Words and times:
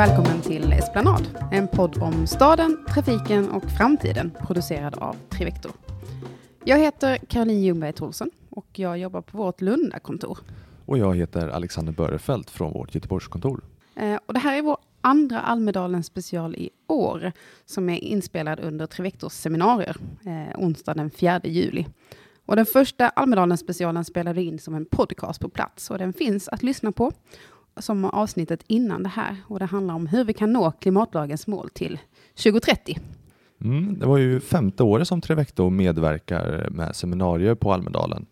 välkommen 0.00 0.40
till 0.42 0.72
Esplanad, 0.72 1.38
en 1.52 1.68
podd 1.68 2.02
om 2.02 2.26
staden, 2.26 2.84
trafiken 2.88 3.50
och 3.50 3.64
framtiden 3.70 4.30
producerad 4.46 4.94
av 4.94 5.16
Trivector. 5.28 5.72
Jag 6.64 6.78
heter 6.78 7.16
Caroline 7.16 7.62
Ljungberg 7.62 7.92
Tholsen 7.92 8.30
och 8.50 8.66
jag 8.72 8.98
jobbar 8.98 9.20
på 9.20 9.38
vårt 9.38 9.60
Lunda-kontor. 9.60 10.38
Och 10.86 10.98
jag 10.98 11.16
heter 11.16 11.48
Alexander 11.48 11.92
Börefelt 11.92 12.50
från 12.50 12.72
vårt 12.72 12.94
Göteborgskontor. 12.94 13.64
Eh, 13.94 14.18
och 14.26 14.34
det 14.34 14.40
här 14.40 14.58
är 14.58 14.62
vår 14.62 14.76
andra 15.00 15.40
Almedalen 15.40 16.02
special 16.02 16.56
i 16.56 16.70
år 16.86 17.32
som 17.64 17.88
är 17.88 18.04
inspelad 18.04 18.60
under 18.60 18.86
Trivectors 18.86 19.32
seminarier 19.32 19.96
eh, 20.26 20.60
onsdag 20.60 20.94
den 20.94 21.10
4 21.10 21.40
juli. 21.44 21.86
Och 22.46 22.56
den 22.56 22.66
första 22.66 23.08
Almedalen 23.08 23.58
specialen 23.58 24.04
spelade 24.04 24.42
in 24.42 24.58
som 24.58 24.74
en 24.74 24.84
podcast 24.84 25.40
på 25.40 25.48
plats 25.48 25.90
och 25.90 25.98
den 25.98 26.12
finns 26.12 26.48
att 26.48 26.62
lyssna 26.62 26.92
på 26.92 27.12
som 27.80 28.04
avsnittet 28.04 28.64
innan 28.66 29.02
det 29.02 29.08
här. 29.08 29.36
Och 29.46 29.58
det 29.58 29.64
handlar 29.64 29.94
om 29.94 30.06
hur 30.06 30.24
vi 30.24 30.32
kan 30.32 30.52
nå 30.52 30.70
klimatlagens 30.70 31.46
mål 31.46 31.70
till 31.70 31.98
2030. 32.34 32.98
Mm, 33.64 33.98
det 33.98 34.06
var 34.06 34.18
ju 34.18 34.40
femte 34.40 34.82
året 34.82 35.08
som 35.08 35.20
Trivector 35.20 35.70
medverkar 35.70 36.68
med 36.70 36.96
seminarier 36.96 37.54
på 37.54 37.72
Almedalen. 37.72 38.26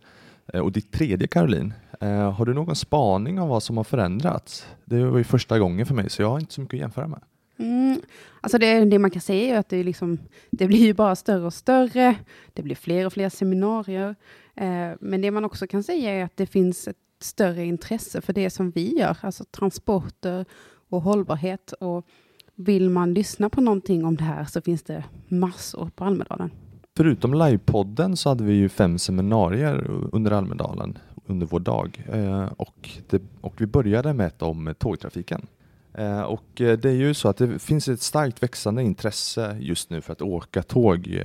Eh, 0.53 0.61
och 0.61 0.73
ditt 0.73 0.93
tredje 0.93 1.29
Caroline, 1.29 1.73
eh, 2.01 2.33
har 2.33 2.47
du 2.47 2.55
någon 2.55 2.77
spaning 2.77 3.41
om 3.41 3.49
vad 3.49 3.63
som 3.63 3.77
har 3.77 3.85
förändrats? 3.85 4.67
Det 4.85 5.05
var 5.05 5.19
ju 5.19 5.25
första 5.25 5.59
gången 5.59 5.87
för 5.87 5.95
mig 5.95 6.11
så 6.11 6.23
jag 6.23 6.31
har 6.31 6.41
inte 6.41 6.55
så 6.55 6.61
mycket 6.61 6.75
att 6.75 6.81
jämföra 6.81 7.07
med. 7.07 7.21
Mm, 7.59 8.01
alltså 8.41 8.59
det, 8.59 8.85
det, 8.85 8.99
man 8.99 9.11
kan 9.11 9.23
säga 9.23 9.55
är 9.55 9.59
att 9.59 9.69
det, 9.69 9.83
liksom, 9.83 10.19
det 10.51 10.67
blir 10.67 10.87
ju 10.87 10.95
bara 10.95 11.17
större 11.17 11.47
och 11.47 11.55
större. 11.55 12.17
Det 12.53 12.63
blir 12.63 12.77
fler 12.77 13.07
och 13.07 13.13
fler 13.13 13.29
seminarier. 13.29 14.15
Eh, 14.55 14.91
men 15.01 15.21
det 15.21 15.31
man 15.31 15.45
också 15.45 15.67
kan 15.67 15.83
säga 15.83 16.11
är 16.11 16.25
att 16.25 16.37
det 16.37 16.47
finns 16.47 16.89
ett 16.89 16.97
större 17.21 17.65
intresse 17.65 18.21
för 18.21 18.33
det 18.33 18.51
som 18.51 18.71
vi 18.71 18.99
gör, 18.99 19.17
alltså 19.21 19.45
transporter 19.45 20.45
och 20.89 21.03
hållbarhet. 21.03 21.73
Och 21.73 22.07
vill 22.55 22.91
man 22.91 23.15
lyssna 23.15 23.49
på 23.49 23.61
någonting 23.61 24.05
om 24.05 24.17
det 24.17 24.25
här 24.25 24.45
så 24.45 24.61
finns 24.61 24.83
det 24.83 25.05
massor 25.29 25.91
på 25.97 26.05
Almedalen. 26.05 26.51
Förutom 26.97 27.35
livepodden 27.35 28.17
så 28.17 28.29
hade 28.29 28.45
vi 28.45 28.55
ju 28.55 28.69
fem 28.69 28.99
seminarier 28.99 29.91
under 30.13 30.31
Almedalen 30.31 30.99
under 31.27 31.47
vår 31.47 31.61
dag 31.61 32.05
eh, 32.13 32.53
och, 32.57 32.91
det, 33.11 33.23
och 33.41 33.61
vi 33.61 33.67
började 33.67 34.13
med 34.13 34.27
ett 34.27 34.43
om 34.43 34.75
tågtrafiken. 34.79 35.47
Eh, 35.95 36.21
och 36.21 36.61
eh, 36.61 36.79
det 36.79 36.89
är 36.89 36.95
ju 36.95 37.15
så 37.15 37.29
att 37.29 37.37
det 37.37 37.59
finns 37.59 37.89
ett 37.89 38.01
starkt 38.01 38.43
växande 38.43 38.83
intresse 38.83 39.57
just 39.61 39.91
nu 39.91 40.01
för 40.01 40.13
att 40.13 40.23
åka 40.23 40.63
tåg 40.63 41.19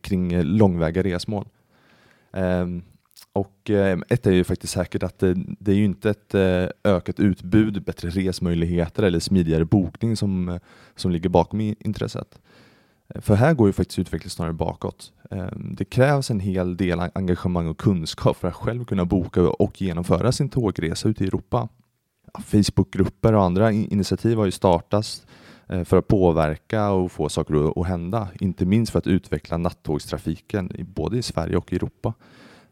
kring 0.00 0.42
långväga 0.42 1.02
resmål. 1.02 1.48
Och 3.32 3.70
eh, 3.70 3.98
ett 4.08 4.26
är 4.26 4.32
ju 4.32 4.44
faktiskt 4.44 4.72
säkert 4.72 5.02
att 5.02 5.18
det, 5.18 5.34
det 5.36 5.72
är 5.72 5.76
ju 5.76 5.84
inte 5.84 6.10
ett 6.10 6.34
eh, 6.34 6.68
ökat 6.84 7.20
utbud, 7.20 7.82
bättre 7.84 8.08
resmöjligheter 8.08 9.02
eller 9.02 9.20
smidigare 9.20 9.64
bokning 9.64 10.16
som, 10.16 10.48
eh, 10.48 10.58
som 10.96 11.10
ligger 11.10 11.28
bakom 11.28 11.60
intresset. 11.60 12.38
För 13.14 13.34
här 13.34 13.54
går 13.54 13.68
ju 13.68 13.72
faktiskt 13.72 13.98
utvecklingen 13.98 14.30
snarare 14.30 14.52
bakåt. 14.52 15.12
Ehm, 15.30 15.74
det 15.74 15.84
krävs 15.84 16.30
en 16.30 16.40
hel 16.40 16.76
del 16.76 17.00
engagemang 17.14 17.68
och 17.68 17.78
kunskap 17.78 18.36
för 18.36 18.48
att 18.48 18.54
själv 18.54 18.84
kunna 18.84 19.04
boka 19.04 19.42
och 19.42 19.82
genomföra 19.82 20.32
sin 20.32 20.48
tågresa 20.48 21.08
ute 21.08 21.24
i 21.24 21.26
Europa. 21.26 21.68
Facebookgrupper 22.44 23.32
och 23.32 23.42
andra 23.42 23.72
initiativ 23.72 24.36
har 24.36 24.44
ju 24.44 24.50
startats 24.50 25.26
för 25.84 25.96
att 25.96 26.08
påverka 26.08 26.90
och 26.90 27.12
få 27.12 27.28
saker 27.28 27.80
att 27.80 27.86
hända, 27.86 28.28
inte 28.40 28.66
minst 28.66 28.92
för 28.92 28.98
att 28.98 29.06
utveckla 29.06 29.56
nattågstrafiken 29.56 30.72
både 30.94 31.18
i 31.18 31.22
Sverige 31.22 31.56
och 31.56 31.72
i 31.72 31.76
Europa. 31.76 32.14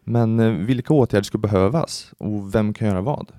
Men 0.05 0.41
eh, 0.41 0.51
vilka 0.51 0.95
åtgärder 0.95 1.25
skulle 1.25 1.41
behövas 1.41 2.13
och 2.19 2.55
vem 2.55 2.75
kan 2.75 2.89
göra 2.89 3.01
vad? 3.01 3.33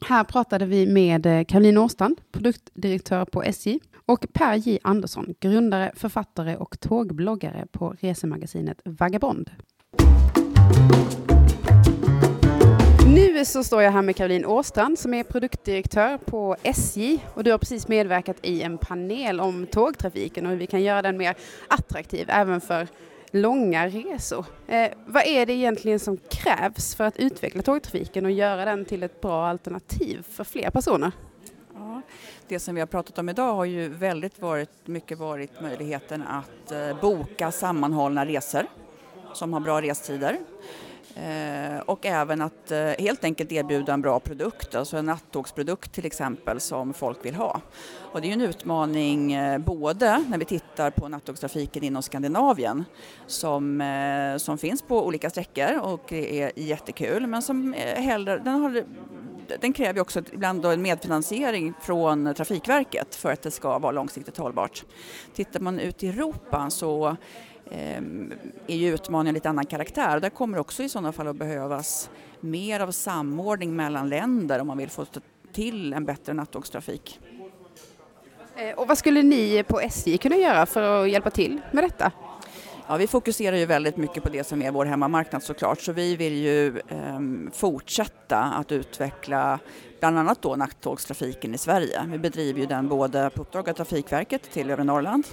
Här 0.00 0.24
pratade 0.24 0.66
vi 0.66 0.86
med 0.86 1.26
eh, 1.26 1.44
Caroline 1.44 1.78
Åstrand, 1.78 2.20
produktdirektör 2.32 3.24
på 3.24 3.42
SJ, 3.42 3.78
och 4.06 4.26
Per 4.32 4.54
J 4.54 4.78
Andersson, 4.82 5.34
grundare, 5.40 5.92
författare 5.96 6.56
och 6.56 6.80
tågbloggare 6.80 7.66
på 7.72 7.94
resemagasinet 8.00 8.80
Vagabond. 8.84 9.50
Nu 13.14 13.44
så 13.44 13.64
står 13.64 13.82
jag 13.82 13.92
här 13.92 14.02
med 14.02 14.16
Caroline 14.16 14.44
Åstrand 14.44 14.98
som 14.98 15.14
är 15.14 15.24
produktdirektör 15.24 16.18
på 16.18 16.56
SJ 16.62 17.18
och 17.34 17.44
du 17.44 17.50
har 17.50 17.58
precis 17.58 17.88
medverkat 17.88 18.36
i 18.42 18.62
en 18.62 18.78
panel 18.78 19.40
om 19.40 19.66
tågtrafiken 19.66 20.46
och 20.46 20.52
hur 20.52 20.58
vi 20.58 20.66
kan 20.66 20.82
göra 20.82 21.02
den 21.02 21.16
mer 21.16 21.34
attraktiv 21.68 22.26
även 22.28 22.60
för 22.60 22.88
långa 23.32 23.88
resor. 23.88 24.46
Eh, 24.66 24.90
vad 25.06 25.26
är 25.26 25.46
det 25.46 25.52
egentligen 25.52 25.98
som 25.98 26.16
krävs 26.16 26.94
för 26.94 27.04
att 27.04 27.16
utveckla 27.16 27.62
tågtrafiken 27.62 28.24
och 28.24 28.30
göra 28.30 28.64
den 28.64 28.84
till 28.84 29.02
ett 29.02 29.20
bra 29.20 29.46
alternativ 29.46 30.22
för 30.30 30.44
fler 30.44 30.70
personer? 30.70 31.12
Ja, 31.74 32.02
det 32.48 32.58
som 32.58 32.74
vi 32.74 32.80
har 32.80 32.86
pratat 32.86 33.18
om 33.18 33.28
idag 33.28 33.54
har 33.54 33.64
ju 33.64 33.88
väldigt 33.88 34.40
varit, 34.40 34.86
mycket 34.86 35.18
varit 35.18 35.60
möjligheten 35.60 36.22
att 36.22 36.72
eh, 36.72 37.00
boka 37.00 37.50
sammanhållna 37.50 38.26
resor 38.26 38.66
som 39.32 39.52
har 39.52 39.60
bra 39.60 39.82
restider. 39.82 40.38
Eh, 41.16 41.80
och 41.80 42.06
även 42.06 42.42
att 42.42 42.70
eh, 42.70 42.78
helt 42.78 43.24
enkelt 43.24 43.52
erbjuda 43.52 43.92
en 43.92 44.02
bra 44.02 44.20
produkt, 44.20 44.74
alltså 44.74 44.96
en 44.96 45.06
nattågsprodukt 45.06 45.92
till 45.92 46.06
exempel 46.06 46.60
som 46.60 46.94
folk 46.94 47.24
vill 47.24 47.34
ha. 47.34 47.60
Och 48.12 48.20
det 48.20 48.26
är 48.26 48.28
ju 48.28 48.32
en 48.32 48.40
utmaning 48.40 49.32
eh, 49.32 49.58
både 49.58 50.24
när 50.28 50.38
vi 50.38 50.44
tittar 50.44 50.90
på 50.90 51.08
nattågstrafiken 51.08 51.84
inom 51.84 52.02
Skandinavien 52.02 52.84
som, 53.26 53.80
eh, 53.80 54.36
som 54.36 54.58
finns 54.58 54.82
på 54.82 55.06
olika 55.06 55.30
sträckor 55.30 55.78
och 55.82 56.04
det 56.08 56.42
är 56.42 56.52
jättekul 56.56 57.26
men 57.26 57.42
som 57.42 57.74
eh, 57.74 58.02
hellre, 58.02 58.38
den, 58.38 58.54
har, 58.54 58.84
den 59.60 59.72
kräver 59.72 60.00
också 60.00 60.22
ibland 60.32 60.66
en 60.66 60.82
medfinansiering 60.82 61.74
från 61.80 62.34
Trafikverket 62.34 63.14
för 63.14 63.32
att 63.32 63.42
det 63.42 63.50
ska 63.50 63.78
vara 63.78 63.92
långsiktigt 63.92 64.36
hållbart. 64.36 64.84
Tittar 65.34 65.60
man 65.60 65.80
ut 65.80 66.02
i 66.02 66.08
Europa 66.08 66.70
så 66.70 67.16
är 67.70 68.76
ju 68.76 68.94
utmaningen 68.94 69.34
lite 69.34 69.48
annan 69.48 69.66
karaktär. 69.66 70.20
Där 70.20 70.30
kommer 70.30 70.58
också 70.58 70.82
i 70.82 70.88
sådana 70.88 71.12
fall 71.12 71.28
att 71.28 71.36
behövas 71.36 72.10
mer 72.40 72.80
av 72.80 72.90
samordning 72.90 73.76
mellan 73.76 74.08
länder 74.08 74.58
om 74.58 74.66
man 74.66 74.78
vill 74.78 74.90
få 74.90 75.06
till 75.52 75.92
en 75.92 76.04
bättre 76.04 76.32
nattågstrafik. 76.32 77.20
Eh, 78.56 78.78
och 78.78 78.88
vad 78.88 78.98
skulle 78.98 79.22
ni 79.22 79.64
på 79.68 79.80
SJ 79.80 80.18
kunna 80.18 80.36
göra 80.36 80.66
för 80.66 80.82
att 80.82 81.10
hjälpa 81.10 81.30
till 81.30 81.60
med 81.72 81.84
detta? 81.84 82.12
Ja, 82.88 82.96
vi 82.96 83.06
fokuserar 83.06 83.56
ju 83.56 83.66
väldigt 83.66 83.96
mycket 83.96 84.22
på 84.22 84.28
det 84.28 84.44
som 84.44 84.62
är 84.62 84.70
vår 84.70 84.84
hemmamarknad 84.84 85.42
såklart, 85.42 85.80
så 85.80 85.92
vi 85.92 86.16
vill 86.16 86.34
ju 86.34 86.78
eh, 86.78 87.20
fortsätta 87.52 88.38
att 88.38 88.72
utveckla 88.72 89.58
bland 90.02 90.18
annat 90.18 90.42
då 90.42 90.56
nattågstrafiken 90.56 91.54
i 91.54 91.58
Sverige. 91.58 92.06
Vi 92.06 92.18
bedriver 92.18 92.60
ju 92.60 92.66
den 92.66 92.88
både 92.88 93.30
på 93.30 93.42
uppdrag 93.42 93.68
av 93.68 93.72
Trafikverket 93.72 94.42
till 94.52 94.70
övre 94.70 94.84
Norrland 94.84 95.24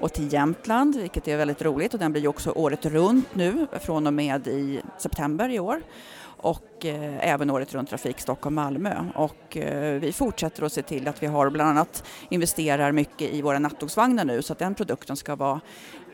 och 0.00 0.12
till 0.12 0.32
Jämtland, 0.32 0.96
vilket 0.96 1.28
är 1.28 1.36
väldigt 1.36 1.62
roligt 1.62 1.94
och 1.94 2.00
den 2.00 2.12
blir 2.12 2.22
ju 2.22 2.28
också 2.28 2.50
året 2.50 2.86
runt 2.86 3.34
nu 3.34 3.66
från 3.80 4.06
och 4.06 4.14
med 4.14 4.46
i 4.46 4.82
september 4.98 5.48
i 5.48 5.58
år 5.58 5.82
och 6.24 6.86
eh, 6.86 7.28
även 7.32 7.50
året 7.50 7.74
runt 7.74 7.90
trafik 7.90 8.20
Stockholm-Malmö. 8.20 8.94
Och 9.14 9.56
eh, 9.56 10.00
vi 10.00 10.12
fortsätter 10.12 10.62
att 10.62 10.72
se 10.72 10.82
till 10.82 11.08
att 11.08 11.22
vi 11.22 11.26
har 11.26 11.50
bland 11.50 11.70
annat 11.70 12.04
investerar 12.28 12.92
mycket 12.92 13.30
i 13.30 13.42
våra 13.42 13.58
nattågsvagnar 13.58 14.24
nu 14.24 14.42
så 14.42 14.52
att 14.52 14.58
den 14.58 14.74
produkten 14.74 15.16
ska 15.16 15.36
vara 15.36 15.60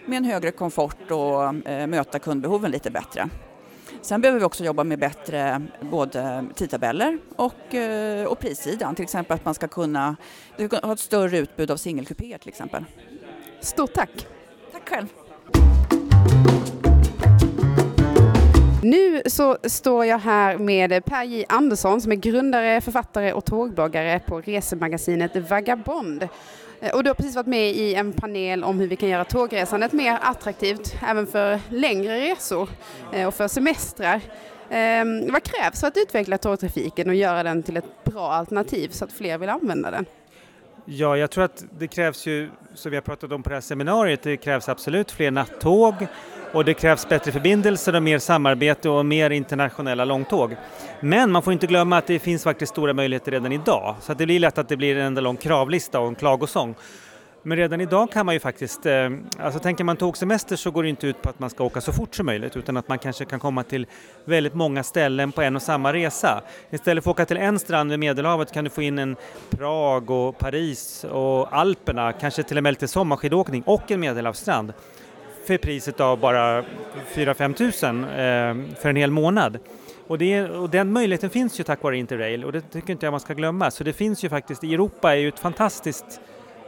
med 0.06 0.16
en 0.16 0.24
högre 0.24 0.50
komfort 0.50 1.10
och 1.10 1.68
eh, 1.68 1.86
möta 1.86 2.18
kundbehoven 2.18 2.70
lite 2.70 2.90
bättre. 2.90 3.28
Sen 4.02 4.20
behöver 4.20 4.38
vi 4.38 4.44
också 4.44 4.64
jobba 4.64 4.84
med 4.84 4.98
bättre 4.98 5.62
både 5.80 6.44
tidtabeller 6.54 7.18
och, 7.36 7.74
eh, 7.74 8.24
och 8.24 8.38
prissidan. 8.38 8.94
Till 8.94 9.02
exempel 9.02 9.34
att 9.34 9.44
man 9.44 9.54
ska 9.54 9.68
kunna 9.68 10.16
ha 10.82 10.92
ett 10.92 11.00
större 11.00 11.38
utbud 11.38 11.70
av 11.70 11.76
singelkupéer 11.76 12.38
till 12.38 12.48
exempel. 12.48 12.84
Stort 13.60 13.92
tack! 13.94 14.26
Tack 14.72 14.88
själv! 14.88 15.06
Nu 18.82 19.22
så 19.26 19.56
står 19.62 20.04
jag 20.04 20.18
här 20.18 20.58
med 20.58 21.04
Per 21.04 21.24
J 21.24 21.44
Andersson 21.48 22.00
som 22.00 22.12
är 22.12 22.16
grundare, 22.16 22.80
författare 22.80 23.32
och 23.32 23.44
tågbloggare 23.44 24.20
på 24.26 24.40
resemagasinet 24.40 25.36
Vagabond. 25.50 26.28
Eh, 26.80 26.94
och 26.94 27.04
du 27.04 27.10
har 27.10 27.14
precis 27.14 27.36
varit 27.36 27.46
med 27.46 27.70
i 27.70 27.94
en 27.94 28.12
panel 28.12 28.64
om 28.64 28.80
hur 28.80 28.88
vi 28.88 28.96
kan 28.96 29.08
göra 29.08 29.24
tågresandet 29.24 29.92
mer 29.92 30.18
attraktivt 30.22 30.96
även 31.08 31.26
för 31.26 31.60
längre 31.68 32.20
resor 32.20 32.68
eh, 33.12 33.28
och 33.28 33.34
för 33.34 33.48
semestrar. 33.48 34.20
Ehm, 34.70 35.32
vad 35.32 35.42
krävs 35.42 35.80
för 35.80 35.86
att 35.86 35.96
utveckla 35.96 36.38
tågtrafiken 36.38 37.08
och 37.08 37.14
göra 37.14 37.42
den 37.42 37.62
till 37.62 37.76
ett 37.76 38.04
bra 38.04 38.32
alternativ 38.32 38.88
så 38.88 39.04
att 39.04 39.12
fler 39.12 39.38
vill 39.38 39.48
använda 39.48 39.90
den? 39.90 40.06
Ja, 40.84 41.16
jag 41.16 41.30
tror 41.30 41.44
att 41.44 41.64
det 41.78 41.88
krävs 41.88 42.26
ju, 42.26 42.50
som 42.74 42.90
vi 42.90 42.96
har 42.96 43.02
pratat 43.02 43.32
om 43.32 43.42
på 43.42 43.48
det 43.48 43.56
här 43.56 43.60
seminariet, 43.60 44.22
det 44.22 44.36
krävs 44.36 44.68
absolut 44.68 45.10
fler 45.10 45.30
nattåg 45.30 45.94
och 46.52 46.64
det 46.64 46.74
krävs 46.74 47.08
bättre 47.08 47.32
förbindelser 47.32 47.94
och 47.94 48.02
mer 48.02 48.18
samarbete 48.18 48.88
och 48.88 49.06
mer 49.06 49.30
internationella 49.30 50.04
långtåg. 50.04 50.56
Men 51.00 51.32
man 51.32 51.42
får 51.42 51.52
inte 51.52 51.66
glömma 51.66 51.98
att 51.98 52.06
det 52.06 52.18
finns 52.18 52.44
faktiskt 52.44 52.72
stora 52.72 52.92
möjligheter 52.92 53.32
redan 53.32 53.52
idag 53.52 53.96
så 54.00 54.12
att 54.12 54.18
det 54.18 54.26
blir 54.26 54.40
lätt 54.40 54.58
att 54.58 54.68
det 54.68 54.76
blir 54.76 54.96
en 54.96 55.06
enda 55.06 55.20
lång 55.20 55.36
kravlista 55.36 56.00
och 56.00 56.08
en 56.08 56.14
klagosång. 56.14 56.74
Men 57.42 57.58
redan 57.58 57.80
idag 57.80 58.12
kan 58.12 58.26
man 58.26 58.34
ju 58.34 58.40
faktiskt, 58.40 58.86
eh, 58.86 59.10
alltså 59.38 59.60
tänker 59.60 59.84
man 59.84 59.96
tågsemester 59.96 60.56
så 60.56 60.70
går 60.70 60.82
det 60.82 60.88
inte 60.88 61.06
ut 61.06 61.22
på 61.22 61.30
att 61.30 61.38
man 61.38 61.50
ska 61.50 61.64
åka 61.64 61.80
så 61.80 61.92
fort 61.92 62.14
som 62.14 62.26
möjligt 62.26 62.56
utan 62.56 62.76
att 62.76 62.88
man 62.88 62.98
kanske 62.98 63.24
kan 63.24 63.40
komma 63.40 63.62
till 63.62 63.86
väldigt 64.24 64.54
många 64.54 64.82
ställen 64.82 65.32
på 65.32 65.42
en 65.42 65.56
och 65.56 65.62
samma 65.62 65.92
resa. 65.92 66.42
Istället 66.70 67.04
för 67.04 67.10
att 67.10 67.16
åka 67.16 67.24
till 67.26 67.36
en 67.36 67.58
strand 67.58 67.90
vid 67.90 67.98
Medelhavet 67.98 68.52
kan 68.52 68.64
du 68.64 68.70
få 68.70 68.82
in 68.82 68.98
en 68.98 69.16
Prag 69.50 70.10
och 70.10 70.38
Paris 70.38 71.04
och 71.04 71.56
Alperna, 71.56 72.12
kanske 72.12 72.42
till 72.42 72.56
och 72.56 72.62
med 72.62 72.72
lite 72.72 72.88
sommarskidåkning 72.88 73.62
och 73.66 73.90
en 73.90 74.00
medelhavsstrand 74.00 74.72
för 75.48 75.58
priset 75.58 76.00
av 76.00 76.18
bara 76.18 76.64
4-5 77.14 77.54
tusen 77.54 78.04
eh, 78.04 78.76
för 78.80 78.88
en 78.88 78.96
hel 78.96 79.10
månad. 79.10 79.58
Och, 80.06 80.18
det, 80.18 80.42
och, 80.42 80.70
den 80.70 80.92
möjligheten 80.92 81.30
finns 81.30 81.60
ju 81.60 81.64
tack 81.64 81.82
vare 81.82 81.96
Interrail 81.96 82.44
och 82.44 82.52
det 82.52 82.60
tycker 82.60 82.92
inte 82.92 83.06
jag 83.06 83.10
man 83.10 83.20
ska 83.20 83.34
glömma. 83.34 83.70
Så 83.70 83.84
det 83.84 83.92
finns 83.92 84.24
ju 84.24 84.28
faktiskt, 84.28 84.62
Europa 84.62 85.12
är 85.12 85.16
ju 85.16 85.28
ett 85.28 85.38
fantastiskt 85.38 86.20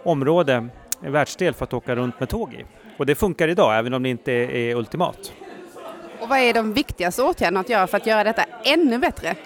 område, 0.02 0.68
en 1.02 1.12
världsdel 1.12 1.54
för 1.54 1.64
att 1.64 1.74
åka 1.74 1.96
runt 1.96 2.20
med 2.20 2.28
tåg 2.28 2.54
i. 2.54 2.64
Och 2.96 3.06
det 3.06 3.14
funkar 3.14 3.48
idag 3.48 3.78
även 3.78 3.94
om 3.94 4.02
det 4.02 4.08
inte 4.08 4.32
är 4.32 4.74
ultimat. 4.74 5.32
Och 6.20 6.28
vad 6.28 6.38
är 6.38 6.54
de 6.54 6.72
viktigaste 6.72 7.22
åtgärderna 7.22 7.60
att 7.60 7.68
göra 7.68 7.86
för 7.86 7.96
att 7.96 8.06
göra 8.06 8.24
detta 8.24 8.44
ännu 8.64 8.98
bättre? 8.98 9.36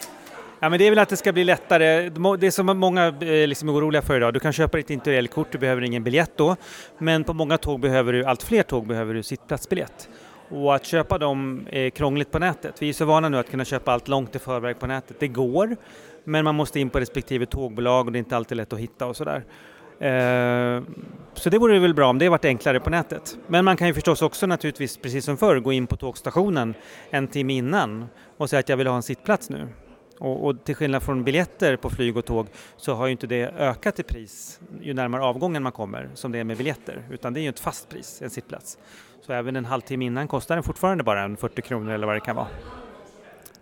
Ja, 0.65 0.69
men 0.71 0.79
det 0.79 0.87
är 0.87 0.91
väl 0.91 0.99
att 0.99 1.09
det 1.09 1.17
ska 1.17 1.33
bli 1.33 1.45
lättare. 1.45 2.11
Det 2.39 2.51
som 2.51 2.67
många 2.67 3.07
eh, 3.07 3.49
liksom 3.49 3.69
är 3.69 3.73
oroliga 3.73 4.03
för 4.03 4.17
idag, 4.17 4.35
du 4.35 4.41
kan 4.41 4.53
köpa 4.53 4.77
ditt 4.77 4.91
interrailkort, 4.91 5.53
du 5.53 5.59
behöver 5.59 5.83
ingen 5.83 6.05
biljett 6.05 6.31
då, 6.37 6.57
men 6.99 7.25
på 7.25 7.33
många 7.33 7.59
tåg 7.59 7.81
behöver 7.81 8.13
du, 8.13 8.25
allt 8.25 8.43
fler 8.43 8.63
tåg 8.63 8.87
behöver 8.87 9.15
du 9.15 9.23
sittplatsbiljett. 9.23 10.09
Och 10.49 10.75
att 10.75 10.85
köpa 10.85 11.19
dem 11.19 11.67
är 11.71 11.91
krångligt 11.91 12.31
på 12.31 12.39
nätet. 12.39 12.83
Vi 12.83 12.89
är 12.89 12.93
så 12.93 13.05
vana 13.05 13.29
nu 13.29 13.39
att 13.39 13.51
kunna 13.51 13.65
köpa 13.65 13.93
allt 13.93 14.09
långt 14.09 14.37
i 14.37 14.39
förväg 14.39 14.79
på 14.79 14.87
nätet. 14.87 15.17
Det 15.21 15.29
går, 15.29 15.77
men 16.25 16.45
man 16.45 16.55
måste 16.55 16.81
in 16.81 16.91
på 16.91 17.01
respektive 17.01 17.47
tågbolag 17.47 18.07
och 18.07 18.13
det 18.13 18.17
är 18.17 18.21
inte 18.21 18.37
alltid 18.37 18.57
lätt 18.57 18.73
att 18.73 18.79
hitta 18.79 19.07
och 19.07 19.17
sådär. 19.17 19.45
Eh, 19.99 20.83
så 21.35 21.51
det 21.51 21.59
vore 21.59 21.79
väl 21.79 21.95
bra 21.95 22.07
om 22.09 22.19
det 22.19 22.29
varit 22.29 22.45
enklare 22.45 22.81
på 22.81 22.91
nätet. 22.91 23.39
Men 23.47 23.65
man 23.65 23.77
kan 23.77 23.87
ju 23.87 23.95
förstås 23.95 24.23
också 24.23 24.47
naturligtvis, 24.47 24.97
precis 24.97 25.25
som 25.25 25.37
förr, 25.37 25.61
gå 25.61 25.73
in 25.73 25.87
på 25.87 25.97
tågstationen 25.97 26.75
en 27.11 27.29
timme 27.29 27.53
innan 27.53 28.07
och 28.37 28.51
säga 28.51 28.61
att 28.61 28.69
jag 28.69 28.77
vill 28.77 28.87
ha 28.87 28.97
en 28.97 29.03
sittplats 29.03 29.51
nu. 29.51 29.69
Och, 30.19 30.47
och, 30.47 30.65
till 30.65 30.75
skillnad 30.75 31.03
från 31.03 31.25
biljetter 31.25 31.77
på 31.77 31.91
flyg 31.91 32.17
och 32.17 32.25
tåg 32.25 32.47
så 32.77 32.95
har 32.95 33.07
ju 33.07 33.13
inte 33.13 33.27
det 33.27 33.43
ökat 33.43 33.99
i 33.99 34.03
pris 34.03 34.61
ju 34.83 34.95
närmare 34.95 35.23
avgången 35.23 35.63
man 35.63 35.73
kommer 35.73 36.11
som 36.15 36.33
det 36.33 36.39
är 36.39 36.45
med 36.45 36.57
biljetter, 36.57 37.03
utan 37.11 37.35
det 37.35 37.41
är 37.41 37.43
ju 37.43 37.49
ett 37.49 37.61
fast 37.61 37.89
pris, 37.89 38.23
en 38.23 38.31
sittplats. 38.31 38.79
Så 39.27 39.33
även 39.33 39.57
en 39.57 39.65
halvtimme 39.65 40.05
innan 40.05 40.29
kostar 40.29 40.55
den 40.55 40.65
fortfarande 40.65 41.05
bara 41.05 41.23
en 41.23 41.37
40 41.37 41.63
kronor 41.63 41.93
eller 41.93 42.07
vad 42.07 42.17
det 42.17 42.21
kan 42.21 42.37
vara. 42.37 42.49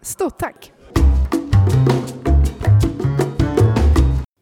Stort 0.01 0.39
tack! 0.39 0.73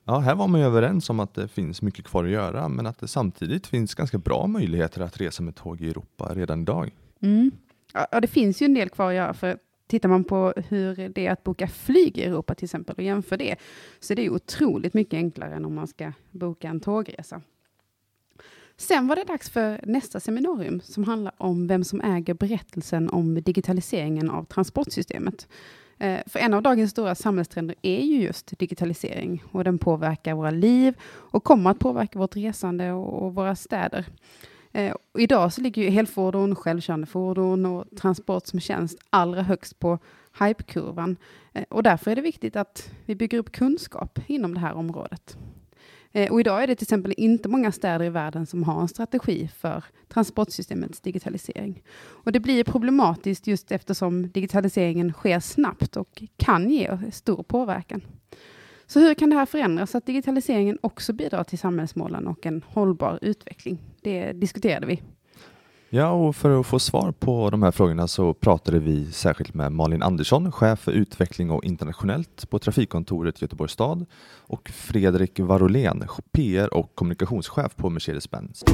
Ja, 0.05 0.19
här 0.19 0.35
var 0.35 0.49
man 0.49 0.61
ju 0.61 0.67
överens 0.67 1.11
om 1.11 1.21
att 1.21 1.35
det 1.35 1.49
finns 1.49 1.83
mycket 1.83 2.05
kvar 2.05 2.25
att 2.25 2.31
göra, 2.31 2.69
men 2.69 2.87
att 2.87 2.99
det 2.99 3.09
samtidigt 3.09 3.67
finns 3.67 3.95
ganska 3.95 4.19
bra 4.19 4.47
möjligheter 4.47 5.01
att 5.01 5.21
resa 5.21 5.43
med 5.43 5.57
tåg 5.57 5.81
i 5.81 5.91
Europa 5.91 6.33
redan 6.35 6.63
idag. 6.63 6.91
Mm. 7.23 7.51
Ja, 8.11 8.21
det 8.21 8.29
finns 8.29 8.63
ju 8.63 8.65
en 8.65 8.75
del 8.75 8.89
kvar 8.89 9.09
att 9.09 9.17
göra, 9.17 9.35
för 9.35 9.59
tittar 9.91 10.09
man 10.09 10.25
på 10.25 10.53
hur 10.69 11.09
det 11.09 11.27
är 11.27 11.33
att 11.33 11.45
boka 11.45 11.69
flyg 11.69 12.19
i 12.19 12.23
Europa 12.23 12.55
till 12.55 12.65
exempel 12.65 12.97
och 12.97 13.03
jämför 13.03 13.37
det, 13.37 13.57
så 14.01 14.13
är 14.13 14.17
det 14.17 14.31
otroligt 14.31 14.95
mycket 14.95 15.15
enklare 15.15 15.55
än 15.55 15.65
om 15.65 15.75
man 15.75 15.87
ska 15.87 16.13
boka 16.31 16.69
en 16.69 16.81
tågresa. 16.81 17.43
Sen 18.77 19.07
var 19.07 19.17
det 19.17 19.25
dags 19.25 19.51
för 19.51 19.81
nästa 19.83 20.21
seminarium 20.21 20.81
som 20.81 21.05
handlar 21.05 21.33
om 21.37 21.67
vem 21.67 21.85
som 21.85 22.01
äger 22.01 22.35
berättelsen 22.35 23.11
om 23.11 23.43
digitaliseringen 23.43 24.31
av 24.31 24.45
transportsystemet. 24.45 25.49
Eh, 25.99 26.21
för 26.27 26.39
en 26.39 26.55
av 26.55 26.63
dagens 26.63 26.91
stora 26.91 27.15
samhällstrender 27.15 27.77
är 27.83 28.01
ju 28.01 28.23
just 28.23 28.59
digitalisering 28.59 29.43
och 29.53 29.65
den 29.65 29.79
påverkar 29.79 30.35
våra 30.35 30.51
liv 30.51 30.95
och 31.05 31.45
kommer 31.45 31.71
att 31.71 31.79
påverka 31.79 32.19
vårt 32.19 32.37
resande 32.37 32.93
och 32.93 33.35
våra 33.35 33.57
städer. 33.57 34.07
Eh, 34.73 34.95
idag 35.19 35.53
så 35.53 35.61
ligger 35.61 35.83
ju 35.83 35.91
helfordon, 35.91 36.55
självkörande 36.55 37.07
fordon 37.07 37.67
och 37.67 37.85
transport 37.97 38.47
som 38.47 38.61
tjänst 38.61 38.99
allra 39.11 39.43
högst 39.43 39.79
på 39.79 39.99
hypekurvan. 40.41 41.17
Eh, 41.53 41.65
och 41.69 41.83
därför 41.83 42.11
är 42.11 42.17
det 42.17 42.23
viktigt 42.23 42.57
att 42.57 42.91
vi 43.05 43.15
bygger 43.15 43.39
upp 43.39 43.53
kunskap 43.53 44.19
inom 44.27 44.55
det 44.55 44.61
här 44.61 44.75
området. 44.75 45.37
Eh, 46.13 46.33
och 46.33 46.41
idag 46.41 46.63
är 46.63 46.67
det 46.67 46.75
till 46.75 46.85
exempel 46.85 47.15
inte 47.17 47.49
många 47.49 47.73
städer 47.73 48.05
i 48.05 48.09
världen 48.09 48.47
som 48.47 48.65
har 48.65 48.81
en 48.81 48.89
strategi 48.89 49.49
för 49.57 49.85
transportsystemets 50.09 51.01
digitalisering. 51.01 51.83
Och 51.99 52.33
det 52.33 52.41
blir 52.41 52.65
problematiskt 52.65 53.47
just 53.47 53.73
eftersom 53.73 54.31
digitaliseringen 54.31 55.13
sker 55.13 55.41
snabbt 55.41 55.97
och 55.97 56.23
kan 56.37 56.71
ge 56.71 56.99
stor 57.13 57.43
påverkan. 57.43 58.03
Så 58.91 59.01
hur 59.01 59.15
kan 59.15 59.31
det 59.31 59.37
här 59.37 59.47
förändras 59.47 59.91
så 59.91 59.99
att 59.99 60.07
digitaliseringen 60.07 60.79
också 60.81 61.13
bidrar 61.13 61.45
till 61.45 61.59
samhällsmålen 61.59 62.27
och 62.27 62.47
en 62.47 62.65
hållbar 62.67 63.19
utveckling? 63.23 63.79
Det 64.03 64.33
diskuterade 64.33 64.87
vi. 64.87 65.03
Ja, 65.89 66.11
och 66.11 66.37
för 66.37 66.61
att 66.61 66.67
få 66.67 66.79
svar 66.79 67.13
på 67.13 67.51
de 67.51 67.63
här 67.63 67.71
frågorna 67.71 68.09
så 68.09 68.35
pratade 68.35 68.79
vi 68.79 69.13
särskilt 69.13 69.55
med 69.55 69.73
Malin 69.73 70.03
Andersson, 70.03 70.53
chef 70.53 70.81
för 70.81 70.93
utveckling 70.93 71.51
och 71.51 71.65
internationellt 71.65 72.51
på 72.51 72.59
Trafikkontoret 72.59 73.43
Göteborgs 73.43 73.73
stad 73.73 74.07
och 74.39 74.69
Fredrik 74.69 75.39
Varolén, 75.39 76.05
PR 76.33 76.75
och 76.75 76.95
kommunikationschef 76.95 77.77
på 77.77 77.91
Mercedes-Benz. 77.91 78.65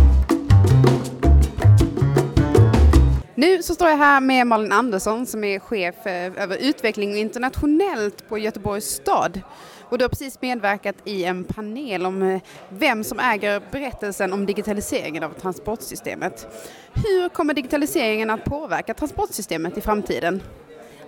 Nu 3.38 3.62
så 3.62 3.74
står 3.74 3.88
jag 3.88 3.96
här 3.96 4.20
med 4.20 4.46
Malin 4.46 4.72
Andersson 4.72 5.26
som 5.26 5.44
är 5.44 5.58
chef 5.58 5.94
över 6.06 6.56
utveckling 6.60 7.16
internationellt 7.16 8.28
på 8.28 8.38
Göteborgs 8.38 8.84
stad. 8.84 9.40
Och 9.88 9.98
du 9.98 10.04
har 10.04 10.08
precis 10.08 10.40
medverkat 10.40 10.94
i 11.04 11.24
en 11.24 11.44
panel 11.44 12.06
om 12.06 12.22
eh, 12.22 12.40
vem 12.68 13.04
som 13.04 13.20
äger 13.20 13.62
berättelsen 13.70 14.32
om 14.32 14.46
digitaliseringen 14.46 15.22
av 15.22 15.30
transportsystemet. 15.30 16.46
Hur 16.94 17.28
kommer 17.28 17.54
digitaliseringen 17.54 18.30
att 18.30 18.44
påverka 18.44 18.94
transportsystemet 18.94 19.78
i 19.78 19.80
framtiden? 19.80 20.42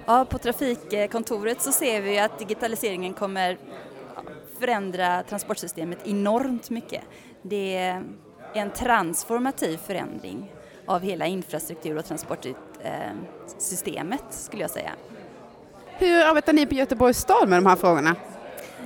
Ja, 0.06 0.24
på 0.24 0.38
Trafikkontoret 0.38 1.62
så 1.62 1.72
ser 1.72 2.00
vi 2.00 2.18
att 2.18 2.38
digitaliseringen 2.38 3.14
kommer 3.14 3.58
förändra 4.60 5.22
transportsystemet 5.22 5.98
enormt 6.04 6.70
mycket. 6.70 7.02
Det 7.42 7.76
är 7.76 8.02
en 8.54 8.70
transformativ 8.70 9.78
förändring 9.86 10.52
av 10.86 11.02
hela 11.02 11.26
infrastruktur 11.26 11.98
och 11.98 12.04
transportsystemet 12.04 14.24
skulle 14.30 14.62
jag 14.62 14.70
säga. 14.70 14.90
Hur 15.86 16.24
arbetar 16.24 16.52
ni 16.52 16.66
på 16.66 16.74
Göteborgs 16.74 17.18
stad 17.18 17.48
med 17.48 17.58
de 17.58 17.66
här 17.66 17.76
frågorna? 17.76 18.16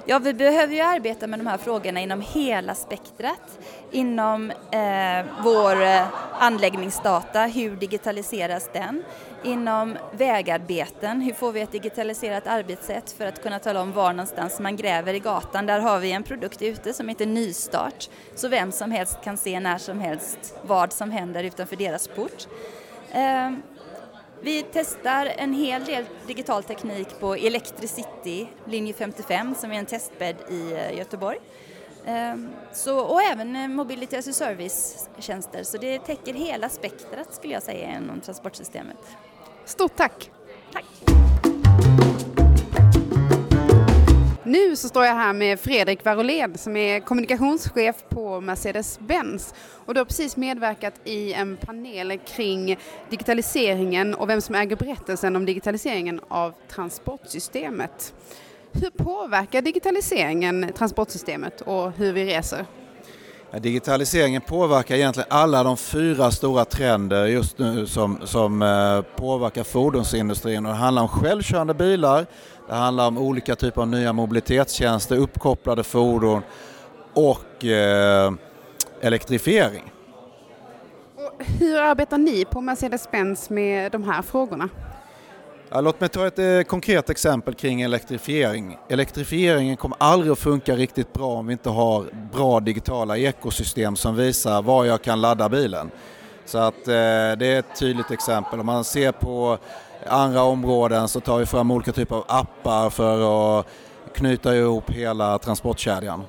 Ja, 0.05 0.19
vi 0.19 0.35
behöver 0.35 0.75
ju 0.75 0.81
arbeta 0.81 1.27
med 1.27 1.39
de 1.39 1.47
här 1.47 1.59
frågorna 1.59 2.01
inom 2.01 2.21
hela 2.21 2.75
spektrat. 2.75 3.59
Inom 3.91 4.51
eh, 4.51 5.27
vår 5.45 5.83
eh, 5.83 6.07
anläggningsdata, 6.39 7.43
hur 7.43 7.77
digitaliseras 7.77 8.71
den? 8.73 9.03
Inom 9.43 9.99
vägarbeten, 10.13 11.21
hur 11.21 11.33
får 11.33 11.53
vi 11.53 11.61
ett 11.61 11.73
digitaliserat 11.73 12.47
arbetssätt 12.47 13.13
för 13.13 13.27
att 13.27 13.43
kunna 13.43 13.59
tala 13.59 13.83
om 13.83 13.93
var 13.93 14.13
någonstans 14.13 14.61
man 14.61 14.77
gräver 14.77 15.15
i 15.15 15.19
gatan? 15.19 15.67
Där 15.67 15.81
har 15.81 15.99
vi 15.99 16.13
en 16.13 16.23
produkt 16.23 16.63
ute 16.63 16.93
som 16.93 17.09
heter 17.09 17.27
Nystart, 17.27 18.09
så 18.35 18.49
vem 18.49 18.73
som 18.73 18.91
helst 18.91 19.19
kan 19.25 19.37
se 19.37 19.61
när 19.61 19.79
som 19.79 20.01
helst 20.01 20.55
vad 20.63 20.93
som 20.93 21.11
händer 21.11 21.45
utanför 21.45 21.77
deras 21.77 22.09
port. 22.09 22.47
Eh, 23.13 23.51
vi 24.43 24.65
testar 24.73 25.27
en 25.37 25.53
hel 25.53 25.85
del 25.85 26.05
digital 26.27 26.63
teknik 26.63 27.21
på 27.21 27.35
Electricity, 27.35 28.47
linje 28.67 28.93
55, 28.93 29.55
som 29.55 29.73
är 29.73 29.79
en 29.79 29.87
testbädd 29.87 30.37
i 30.51 30.73
eh, 30.73 30.99
Göteborg. 30.99 31.39
Ehm, 32.07 32.49
så, 32.73 32.99
och 32.99 33.23
även 33.23 33.57
eh, 33.57 33.69
Mobility 33.69 34.17
as 34.17 34.29
a 34.29 34.33
Service-tjänster, 34.33 35.63
så 35.63 35.79
det 35.79 35.99
täcker 35.99 36.35
hela 36.35 36.69
spektrat 36.69 37.35
skulle 37.35 37.53
jag 37.53 37.63
säga 37.63 37.97
inom 37.97 38.21
transportsystemet. 38.21 38.99
Stort 39.65 39.97
tack! 39.97 40.31
Tack! 40.73 40.85
Nu 44.45 44.77
så 44.77 44.89
står 44.89 45.05
jag 45.05 45.15
här 45.15 45.33
med 45.33 45.61
Fredrik 45.61 46.05
Varolén 46.05 46.59
som 46.59 46.77
är 46.77 47.01
kommunikationschef 47.01 47.97
på 48.09 48.41
Mercedes-Benz. 48.41 49.55
Och 49.87 49.95
du 49.95 50.01
har 50.01 50.05
precis 50.05 50.37
medverkat 50.37 50.95
i 51.05 51.33
en 51.33 51.57
panel 51.57 52.19
kring 52.19 52.79
digitaliseringen 53.11 54.15
och 54.15 54.29
vem 54.29 54.41
som 54.41 54.55
äger 54.55 54.77
berättelsen 54.77 55.37
om 55.37 55.45
digitaliseringen 55.45 56.21
av 56.29 56.55
transportsystemet. 56.69 58.15
Hur 58.73 58.91
påverkar 58.91 59.63
digitaliseringen 59.63 60.73
transportsystemet 60.77 61.61
och 61.61 61.93
hur 61.93 62.13
vi 62.13 62.25
reser? 62.25 62.67
Digitaliseringen 63.61 64.41
påverkar 64.41 64.95
egentligen 64.95 65.29
alla 65.31 65.63
de 65.63 65.77
fyra 65.77 66.31
stora 66.31 66.65
trender 66.65 67.27
just 67.27 67.59
nu 67.59 67.87
som, 67.87 68.19
som 68.25 68.63
eh, 68.63 69.03
påverkar 69.17 69.65
fordonsindustrin. 69.65 70.67
Och 70.67 70.73
det 70.73 70.79
handlar 70.79 71.03
om 71.03 71.09
självkörande 71.09 71.75
bilar, 71.75 72.27
det 72.73 72.79
handlar 72.79 73.09
om 73.09 73.19
olika 73.19 73.57
typer 73.57 73.83
av 73.83 73.89
nya 73.89 74.13
mobilitetstjänster, 74.13 75.17
uppkopplade 75.17 75.85
fordon 75.85 76.43
och 77.15 77.65
eh, 77.65 78.33
elektrifiering. 79.01 79.93
Och 81.17 81.45
hur 81.47 81.81
arbetar 81.81 82.19
ni 82.19 82.45
på 82.45 82.61
Mercedes-Benz 82.61 83.53
med 83.53 83.93
de 83.93 84.05
här 84.05 84.23
frågorna? 84.23 84.69
Ja, 85.69 85.81
låt 85.81 86.01
mig 86.01 86.09
ta 86.09 86.27
ett 86.27 86.39
eh, 86.39 86.61
konkret 86.61 87.11
exempel 87.11 87.55
kring 87.55 87.83
elektrifiering. 87.83 88.79
Elektrifieringen 88.89 89.77
kommer 89.77 89.97
aldrig 90.01 90.33
att 90.33 90.39
funka 90.39 90.77
riktigt 90.77 91.13
bra 91.13 91.33
om 91.33 91.47
vi 91.47 91.53
inte 91.53 91.71
har 91.71 92.05
bra 92.33 92.61
digitala 92.61 93.17
ekosystem 93.19 93.97
som 93.97 94.17
visar 94.17 94.63
var 94.63 94.85
jag 94.85 95.03
kan 95.03 95.21
ladda 95.21 95.49
bilen. 95.49 95.91
Så 96.45 96.59
att 96.59 96.89
eh, 96.89 96.93
det 97.39 97.47
är 97.47 97.59
ett 97.59 97.79
tydligt 97.79 98.11
exempel. 98.11 98.61
Om 98.61 98.67
man 98.67 98.85
ser 98.85 99.13
på 99.13 99.59
andra 100.07 100.43
områden 100.43 101.09
så 101.09 101.21
tar 101.21 101.39
vi 101.39 101.47
fram 101.47 101.71
olika 101.71 101.93
typer 101.93 102.17
av 102.17 102.25
appar 102.29 102.91
för 102.91 103.59
att 103.61 103.67
knyta 104.15 104.57
ihop 104.57 104.91
hela 104.91 105.39
transportkedjan. 105.39 106.25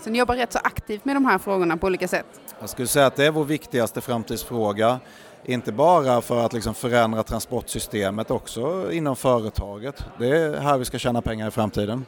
Så 0.00 0.10
ni 0.10 0.18
jobbar 0.18 0.36
rätt 0.36 0.52
så 0.52 0.58
aktivt 0.58 1.04
med 1.04 1.16
de 1.16 1.24
här 1.24 1.38
frågorna 1.38 1.76
på 1.76 1.86
olika 1.86 2.08
sätt? 2.08 2.26
Jag 2.60 2.68
skulle 2.68 2.88
säga 2.88 3.06
att 3.06 3.16
det 3.16 3.26
är 3.26 3.30
vår 3.30 3.44
viktigaste 3.44 4.00
framtidsfråga. 4.00 5.00
Inte 5.44 5.72
bara 5.72 6.20
för 6.20 6.44
att 6.44 6.52
liksom 6.52 6.74
förändra 6.74 7.22
transportsystemet, 7.22 8.30
också 8.30 8.92
inom 8.92 9.16
företaget. 9.16 10.04
Det 10.18 10.28
är 10.28 10.60
här 10.60 10.78
vi 10.78 10.84
ska 10.84 10.98
tjäna 10.98 11.22
pengar 11.22 11.48
i 11.48 11.50
framtiden. 11.50 12.04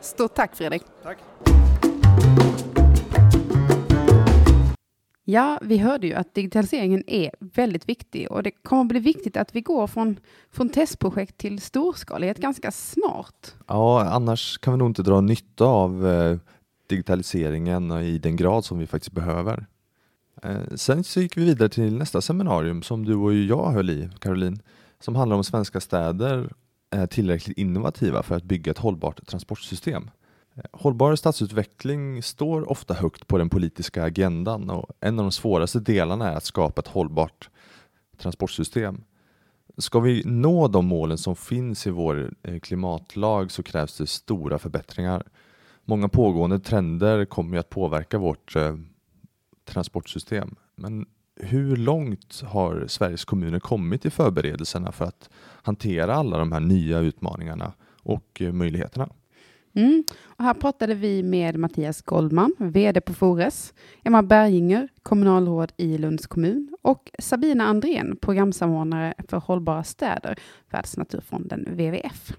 Stort 0.00 0.34
tack 0.34 0.56
Fredrik! 0.56 0.82
Tack! 1.02 1.18
Ja, 5.28 5.58
vi 5.62 5.78
hörde 5.78 6.06
ju 6.06 6.14
att 6.14 6.34
digitaliseringen 6.34 7.02
är 7.06 7.30
väldigt 7.40 7.88
viktig 7.88 8.30
och 8.30 8.42
det 8.42 8.50
kommer 8.50 8.82
att 8.82 8.88
bli 8.88 9.00
viktigt 9.00 9.36
att 9.36 9.56
vi 9.56 9.60
går 9.60 9.86
från, 9.86 10.16
från 10.50 10.68
testprojekt 10.68 11.38
till 11.38 11.60
storskalighet 11.60 12.38
ganska 12.38 12.70
snart. 12.70 13.54
Ja, 13.66 14.04
annars 14.04 14.58
kan 14.58 14.72
vi 14.72 14.78
nog 14.78 14.88
inte 14.88 15.02
dra 15.02 15.20
nytta 15.20 15.64
av 15.64 16.06
eh, 16.06 16.38
digitaliseringen 16.86 17.90
i 17.90 18.18
den 18.18 18.36
grad 18.36 18.64
som 18.64 18.78
vi 18.78 18.86
faktiskt 18.86 19.12
behöver. 19.12 19.66
Eh, 20.42 20.74
sen 20.74 21.04
så 21.04 21.20
gick 21.20 21.36
vi 21.36 21.44
vidare 21.44 21.68
till 21.68 21.96
nästa 21.96 22.20
seminarium 22.20 22.82
som 22.82 23.04
du 23.04 23.14
och 23.14 23.34
jag 23.34 23.70
höll 23.70 23.90
i, 23.90 24.10
Caroline, 24.18 24.62
som 25.00 25.16
handlar 25.16 25.36
om 25.36 25.44
svenska 25.44 25.80
städer 25.80 26.52
är 26.90 27.06
tillräckligt 27.06 27.58
innovativa 27.58 28.22
för 28.22 28.36
att 28.36 28.44
bygga 28.44 28.70
ett 28.70 28.78
hållbart 28.78 29.26
transportsystem. 29.26 30.10
Eh, 30.56 30.62
hållbar 30.72 31.16
stadsutveckling 31.16 32.22
står 32.22 32.70
ofta 32.70 32.94
högt 32.94 33.26
på 33.26 33.38
den 33.38 33.50
politiska 33.50 34.04
agendan 34.04 34.70
och 34.70 34.90
en 35.00 35.18
av 35.18 35.24
de 35.24 35.32
svåraste 35.32 35.80
delarna 35.80 36.30
är 36.30 36.36
att 36.36 36.44
skapa 36.44 36.80
ett 36.80 36.88
hållbart 36.88 37.50
transportsystem. 38.16 39.04
Ska 39.78 40.00
vi 40.00 40.22
nå 40.24 40.68
de 40.68 40.86
målen 40.86 41.18
som 41.18 41.36
finns 41.36 41.86
i 41.86 41.90
vår 41.90 42.34
eh, 42.42 42.58
klimatlag 42.58 43.50
så 43.50 43.62
krävs 43.62 43.98
det 43.98 44.06
stora 44.06 44.58
förbättringar. 44.58 45.22
Många 45.84 46.08
pågående 46.08 46.58
trender 46.58 47.24
kommer 47.24 47.58
att 47.58 47.70
påverka 47.70 48.18
vårt 48.18 48.56
eh, 48.56 48.76
transportsystem. 49.64 50.54
Men 50.76 51.06
hur 51.40 51.76
långt 51.76 52.42
har 52.46 52.84
Sveriges 52.88 53.24
kommuner 53.24 53.58
kommit 53.58 54.06
i 54.06 54.10
förberedelserna 54.10 54.92
för 54.92 55.04
att 55.04 55.30
hantera 55.62 56.14
alla 56.14 56.38
de 56.38 56.52
här 56.52 56.60
nya 56.60 56.98
utmaningarna 56.98 57.72
och 58.02 58.42
möjligheterna? 58.52 59.08
Mm. 59.76 60.04
Och 60.24 60.44
här 60.44 60.54
pratade 60.54 60.94
vi 60.94 61.22
med 61.22 61.56
Mattias 61.56 62.02
Goldman, 62.02 62.52
VD 62.58 63.00
på 63.00 63.14
Fores, 63.14 63.74
Emma 64.04 64.22
Berginger, 64.22 64.88
kommunalråd 65.02 65.72
i 65.76 65.98
Lunds 65.98 66.26
kommun 66.26 66.76
och 66.82 67.10
Sabina 67.18 67.64
Andrén, 67.64 68.16
programsamordnare 68.20 69.14
för 69.28 69.36
hållbara 69.36 69.84
städer, 69.84 70.38
Världsnaturfonden 70.70 71.64
WWF. 71.70 72.32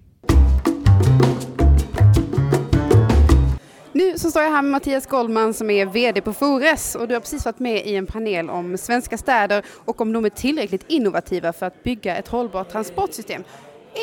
Nu 3.91 4.17
så 4.17 4.29
står 4.29 4.43
jag 4.43 4.51
här 4.51 4.61
med 4.61 4.71
Mattias 4.71 5.05
Goldman 5.07 5.53
som 5.53 5.69
är 5.69 5.85
VD 5.85 6.21
på 6.21 6.33
Fores 6.33 6.95
och 6.95 7.07
du 7.07 7.13
har 7.13 7.21
precis 7.21 7.45
varit 7.45 7.59
med 7.59 7.85
i 7.85 7.95
en 7.95 8.05
panel 8.05 8.49
om 8.49 8.77
svenska 8.77 9.17
städer 9.17 9.65
och 9.85 10.01
om 10.01 10.13
de 10.13 10.25
är 10.25 10.29
tillräckligt 10.29 10.85
innovativa 10.87 11.53
för 11.53 11.65
att 11.65 11.83
bygga 11.83 12.15
ett 12.15 12.27
hållbart 12.27 12.69
transportsystem. 12.69 13.43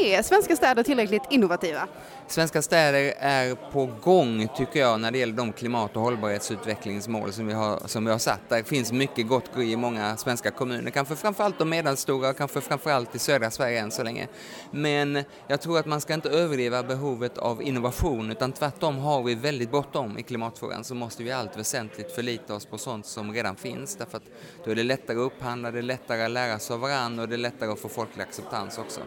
Är 0.03 0.23
svenska 0.23 0.57
städer 0.57 0.83
tillräckligt 0.83 1.23
innovativa? 1.31 1.89
Svenska 2.27 2.63
städer 2.63 3.15
är 3.19 3.55
på 3.55 3.91
gång 4.03 4.49
tycker 4.57 4.81
jag 4.81 5.01
när 5.01 5.11
det 5.11 5.19
gäller 5.19 5.33
de 5.33 5.53
klimat 5.53 5.97
och 5.97 6.03
hållbarhetsutvecklingsmål 6.03 7.33
som 7.33 7.47
vi 7.47 7.53
har, 7.53 7.79
som 7.87 8.05
vi 8.05 8.11
har 8.11 8.19
satt. 8.19 8.41
Det 8.49 8.65
finns 8.65 8.93
mycket 8.93 9.29
gott 9.29 9.55
gry 9.55 9.73
i 9.73 9.77
många 9.77 10.17
svenska 10.17 10.51
kommuner, 10.51 10.91
kanske 10.91 11.17
framförallt 11.17 11.59
de 11.59 11.69
medelstora 11.71 12.31
och 12.31 12.37
kanske 12.37 12.61
framförallt 12.61 13.15
i 13.15 13.19
södra 13.19 13.51
Sverige 13.51 13.81
än 13.81 13.91
så 13.91 14.03
länge. 14.03 14.29
Men 14.71 15.25
jag 15.47 15.61
tror 15.61 15.79
att 15.79 15.87
man 15.87 16.01
ska 16.01 16.15
inte 16.15 16.29
överdriva 16.29 16.83
behovet 16.83 17.39
av 17.39 17.63
innovation 17.63 18.31
utan 18.31 18.53
tvärtom 18.53 18.99
har 18.99 19.23
vi 19.23 19.35
väldigt 19.35 19.71
bråttom 19.71 20.19
i 20.19 20.23
klimatfrågan 20.23 20.85
så 20.85 20.95
måste 20.95 21.23
vi 21.23 21.33
allt 21.33 21.57
väsentligt 21.57 22.13
förlita 22.13 22.55
oss 22.55 22.67
på 22.67 22.79
sånt 22.79 23.07
som 23.07 23.33
redan 23.33 23.57
finns 23.57 23.97
därför 23.97 24.17
att 24.17 24.25
då 24.65 24.71
är 24.71 24.75
det 24.75 24.83
lättare 24.83 25.17
att 25.17 25.33
upphandla, 25.33 25.71
det 25.71 25.79
är 25.79 25.83
lättare 25.83 26.25
att 26.25 26.31
lära 26.31 26.59
sig 26.59 26.75
av 26.75 26.81
varandra 26.81 27.23
och 27.23 27.29
det 27.29 27.37
är 27.37 27.39
lättare 27.39 27.71
att 27.71 27.81
få 27.81 27.89
folklig 27.89 28.23
acceptans 28.23 28.79
också 28.79 29.01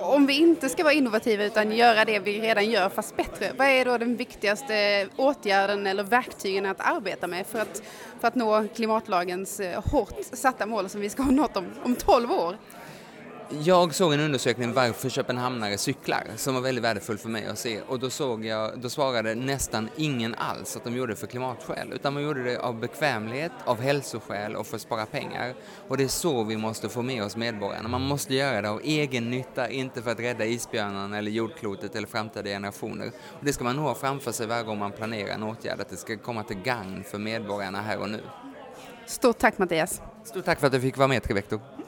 om 0.00 0.26
vi 0.26 0.38
inte 0.38 0.68
ska 0.68 0.82
vara 0.84 0.92
innovativa 0.92 1.44
utan 1.44 1.72
göra 1.72 2.04
det 2.04 2.18
vi 2.18 2.40
redan 2.40 2.70
gör 2.70 2.88
fast 2.88 3.16
bättre, 3.16 3.52
vad 3.56 3.66
är 3.66 3.84
då 3.84 3.98
den 3.98 4.16
viktigaste 4.16 5.06
åtgärden 5.16 5.86
eller 5.86 6.02
verktygen 6.02 6.66
att 6.66 6.80
arbeta 6.80 7.26
med 7.26 7.46
för 7.46 7.58
att, 7.58 7.82
för 8.20 8.28
att 8.28 8.34
nå 8.34 8.68
klimatlagens 8.74 9.60
eh, 9.60 9.84
hårt 9.84 10.14
satta 10.32 10.66
mål 10.66 10.88
som 10.88 11.00
vi 11.00 11.10
ska 11.10 11.22
ha 11.22 11.30
nått 11.30 11.56
om, 11.56 11.66
om 11.82 11.96
12 11.96 12.32
år? 12.32 12.56
Jag 13.58 13.94
såg 13.94 14.12
en 14.12 14.20
undersökning 14.20 14.72
varför 14.72 15.08
köpenhamnare 15.08 15.78
cyklar 15.78 16.24
som 16.36 16.54
var 16.54 16.60
väldigt 16.60 16.84
värdefull 16.84 17.18
för 17.18 17.28
mig 17.28 17.46
att 17.46 17.58
se 17.58 17.80
och 17.80 17.98
då, 17.98 18.10
såg 18.10 18.44
jag, 18.44 18.80
då 18.80 18.90
svarade 18.90 19.34
nästan 19.34 19.88
ingen 19.96 20.34
alls 20.34 20.76
att 20.76 20.84
de 20.84 20.96
gjorde 20.96 21.12
det 21.12 21.16
för 21.16 21.26
klimatskäl 21.26 21.92
utan 21.92 22.14
man 22.14 22.22
gjorde 22.22 22.44
det 22.44 22.58
av 22.58 22.80
bekvämlighet, 22.80 23.52
av 23.64 23.80
hälsoskäl 23.80 24.56
och 24.56 24.66
för 24.66 24.76
att 24.76 24.82
spara 24.82 25.06
pengar. 25.06 25.54
Och 25.88 25.96
det 25.96 26.04
är 26.04 26.08
så 26.08 26.44
vi 26.44 26.56
måste 26.56 26.88
få 26.88 27.02
med 27.02 27.24
oss 27.24 27.36
medborgarna. 27.36 27.88
Man 27.88 28.02
måste 28.02 28.34
göra 28.34 28.62
det 28.62 28.70
av 28.70 28.80
egen 28.84 29.30
nytta, 29.30 29.70
inte 29.70 30.02
för 30.02 30.10
att 30.10 30.20
rädda 30.20 30.44
isbjörnarna 30.44 31.18
eller 31.18 31.30
jordklotet 31.30 31.96
eller 31.96 32.08
framtida 32.08 32.50
generationer. 32.50 33.12
Och 33.38 33.44
det 33.44 33.52
ska 33.52 33.64
man 33.64 33.76
nog 33.76 33.84
ha 33.84 33.94
framför 33.94 34.32
sig 34.32 34.46
varje 34.46 34.62
gång 34.62 34.78
man 34.78 34.92
planerar 34.92 35.34
en 35.34 35.42
åtgärd, 35.42 35.80
att 35.80 35.88
det 35.88 35.96
ska 35.96 36.16
komma 36.16 36.42
till 36.42 36.58
gagn 36.62 37.04
för 37.04 37.18
medborgarna 37.18 37.80
här 37.80 37.98
och 37.98 38.10
nu. 38.10 38.20
Stort 39.06 39.38
tack 39.38 39.58
Mattias! 39.58 40.02
Stort 40.24 40.44
tack 40.44 40.60
för 40.60 40.66
att 40.66 40.72
du 40.72 40.80
fick 40.80 40.96
vara 40.96 41.08
med 41.08 41.22
Trivector! 41.22 41.79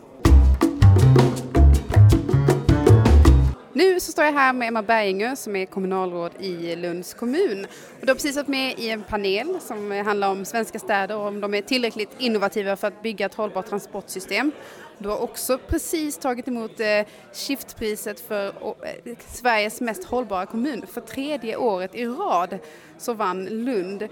Nu 3.75 4.01
så 4.01 4.13
står 4.13 4.25
jag 4.25 4.33
här 4.33 4.53
med 4.53 4.69
Emma 4.69 4.83
Berginger 4.83 5.35
som 5.35 5.57
är 5.57 5.67
kommunalråd 5.67 6.33
i 6.39 6.77
Lunds 6.77 7.15
kommun. 7.15 7.67
Och 8.01 8.07
du 8.07 8.09
har 8.09 8.15
precis 8.15 8.37
varit 8.37 8.49
med 8.49 8.79
i 8.79 8.91
en 8.91 9.03
panel 9.03 9.61
som 9.61 9.91
handlar 9.91 10.31
om 10.31 10.45
svenska 10.45 10.79
städer 10.79 11.17
och 11.17 11.27
om 11.27 11.41
de 11.41 11.55
är 11.55 11.63
tillräckligt 11.63 12.11
innovativa 12.19 12.77
för 12.77 12.89
att 12.89 13.03
bygga 13.03 13.27
ett 13.27 13.35
hållbart 13.35 13.67
transportsystem. 13.67 14.53
Du 14.99 15.09
har 15.09 15.23
också 15.23 15.59
precis 15.59 16.19
tagit 16.19 16.49
emot 16.49 16.81
eh, 16.81 17.07
Shiftpriset 17.33 18.21
för 18.21 18.47
eh, 18.47 19.17
Sveriges 19.27 19.81
mest 19.81 20.05
hållbara 20.05 20.47
kommun. 20.47 20.85
För 20.93 21.01
tredje 21.01 21.57
året 21.57 21.95
i 21.95 22.07
rad 22.07 22.59
så 22.99 23.15
vann 23.15 23.45
Lund. 23.45 24.03
Eh, 24.03 24.09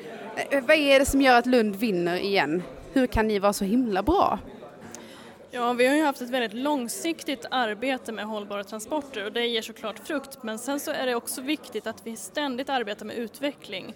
vad 0.62 0.76
är 0.76 0.98
det 0.98 1.06
som 1.06 1.20
gör 1.20 1.38
att 1.38 1.46
Lund 1.46 1.76
vinner 1.76 2.16
igen? 2.16 2.62
Hur 2.92 3.06
kan 3.06 3.28
ni 3.28 3.38
vara 3.38 3.52
så 3.52 3.64
himla 3.64 4.02
bra? 4.02 4.38
Ja, 5.52 5.72
vi 5.72 5.86
har 5.86 5.96
ju 5.96 6.02
haft 6.02 6.20
ett 6.20 6.30
väldigt 6.30 6.54
långsiktigt 6.54 7.46
arbete 7.50 8.12
med 8.12 8.24
hållbara 8.24 8.64
transporter 8.64 9.24
och 9.24 9.32
det 9.32 9.46
ger 9.46 9.62
såklart 9.62 9.98
frukt 9.98 10.42
men 10.42 10.58
sen 10.58 10.80
så 10.80 10.90
är 10.90 11.06
det 11.06 11.14
också 11.14 11.40
viktigt 11.40 11.86
att 11.86 12.06
vi 12.06 12.16
ständigt 12.16 12.68
arbetar 12.68 13.06
med 13.06 13.16
utveckling. 13.16 13.94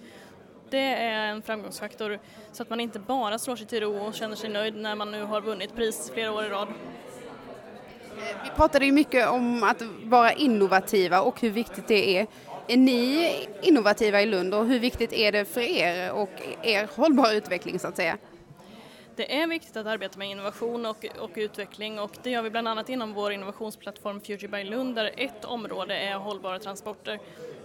Det 0.70 0.78
är 0.78 1.26
en 1.26 1.42
framgångsfaktor 1.42 2.18
så 2.52 2.62
att 2.62 2.70
man 2.70 2.80
inte 2.80 2.98
bara 2.98 3.38
slår 3.38 3.56
sig 3.56 3.66
till 3.66 3.80
ro 3.80 3.96
och 3.96 4.14
känner 4.14 4.36
sig 4.36 4.50
nöjd 4.50 4.76
när 4.76 4.94
man 4.94 5.10
nu 5.10 5.24
har 5.24 5.40
vunnit 5.40 5.74
pris 5.76 6.10
flera 6.14 6.32
år 6.32 6.44
i 6.44 6.48
rad. 6.48 6.68
Eh, 6.68 8.36
vi 8.44 8.50
pratade 8.56 8.86
ju 8.86 8.92
mycket 8.92 9.28
om 9.28 9.62
att 9.62 9.82
vara 10.04 10.32
innovativa 10.32 11.20
och 11.20 11.40
hur 11.40 11.50
viktigt 11.50 11.88
det 11.88 12.18
är. 12.18 12.26
Är 12.68 12.76
ni 12.76 13.30
innovativa 13.62 14.22
i 14.22 14.26
Lund 14.26 14.54
och 14.54 14.66
hur 14.66 14.78
viktigt 14.78 15.12
är 15.12 15.32
det 15.32 15.44
för 15.44 15.60
er 15.60 16.12
och 16.12 16.42
er 16.62 16.88
hållbara 16.96 17.32
utveckling 17.32 17.78
så 17.78 17.88
att 17.88 17.96
säga? 17.96 18.18
Det 19.16 19.40
är 19.40 19.46
viktigt 19.46 19.76
att 19.76 19.86
arbeta 19.86 20.18
med 20.18 20.30
innovation 20.30 20.86
och, 20.86 21.06
och, 21.18 21.30
utveckling 21.34 21.98
och 21.98 22.10
det 22.22 22.30
gör 22.30 22.42
vi 22.42 22.50
bland 22.50 22.68
annat 22.68 22.88
inom 22.88 23.14
vår 23.14 23.32
innovationsplattform 23.32 24.20
Future 24.20 24.48
by 24.48 24.64
Lund 24.64 24.94
där 24.94 25.10
ett 25.16 25.44
område 25.44 25.96
är 25.96 26.14
hållbara 26.14 26.58
transporter. 26.58 27.20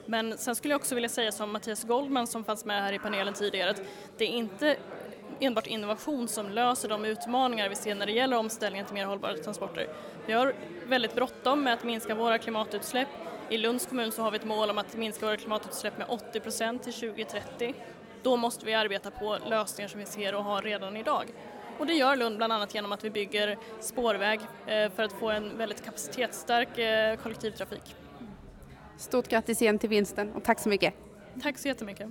Men 0.06 0.38
sen 0.38 0.56
skulle 0.56 0.74
jag 0.74 0.80
också 0.80 0.96
vilja 0.96 1.10
säga 1.10 1.32
som 1.32 1.52
Mattias 1.52 1.84
Goldman 1.84 2.28
som 2.28 2.44
fanns 2.44 2.66
med 2.66 2.84
här 2.84 2.94
i 2.94 3.00
panelen 3.00 3.34
tidigare 3.34 3.70
att 3.70 3.82
det 4.18 4.26
är 4.26 4.30
inte 4.30 4.78
enbart 5.40 5.68
innovation 5.68 6.28
som 6.28 6.50
löser 6.50 6.90
de 6.90 7.06
utmaningar 7.06 7.70
vi 7.70 7.76
ser 7.76 7.96
när 7.96 8.06
det 8.06 8.12
gäller 8.12 8.38
omställningen 8.38 8.86
till 8.86 8.96
mer 8.96 9.06
hållbara 9.06 9.38
transporter. 9.38 9.88
Vi 10.26 10.34
har 10.34 10.54
väldigt 10.88 11.16
bråttom 11.16 11.64
med 11.64 11.74
att 11.74 11.84
minska 11.84 12.16
våra 12.16 12.38
klimatutsläpp. 12.38 13.08
I 13.50 13.58
Lunds 13.58 13.86
kommun 13.86 14.12
så 14.12 14.22
har 14.22 14.32
vi 14.32 14.38
ett 14.38 14.46
mål 14.46 14.70
om 14.70 14.78
att 14.78 14.96
minska 14.96 15.26
våra 15.26 15.38
klimatutsläpp 15.38 15.98
med 15.98 16.08
80 16.10 16.40
procent 16.40 16.84
till 16.84 16.94
2030 16.94 17.74
då 18.24 18.38
måste 18.38 18.66
vi 18.66 18.74
arbeta 18.74 19.12
på 19.12 19.38
lösningar 19.50 19.88
som 19.88 20.00
vi 20.00 20.06
ser 20.06 20.36
och 20.36 20.44
har 20.44 20.62
redan 20.62 20.98
idag. 20.98 21.26
Och 21.80 21.88
det 21.88 21.94
gör 21.94 22.16
Lund 22.16 22.38
bland 22.38 22.54
annat 22.54 22.76
genom 22.76 22.92
att 22.92 23.04
vi 23.04 23.10
bygger 23.10 23.58
spårväg 23.80 24.40
eh, 24.68 24.92
för 24.96 25.04
att 25.04 25.14
få 25.14 25.30
en 25.30 25.58
väldigt 25.58 25.86
kapacitetsstark 25.86 26.78
eh, 26.78 27.16
kollektivtrafik. 27.16 27.96
Stort 28.98 29.28
grattis 29.28 29.62
igen 29.62 29.80
till 29.80 29.90
vinsten 29.90 30.32
och 30.32 30.44
tack 30.44 30.60
så 30.60 30.70
mycket. 30.70 30.94
Tack 31.44 31.58
så 31.58 31.68
jättemycket. 31.68 32.08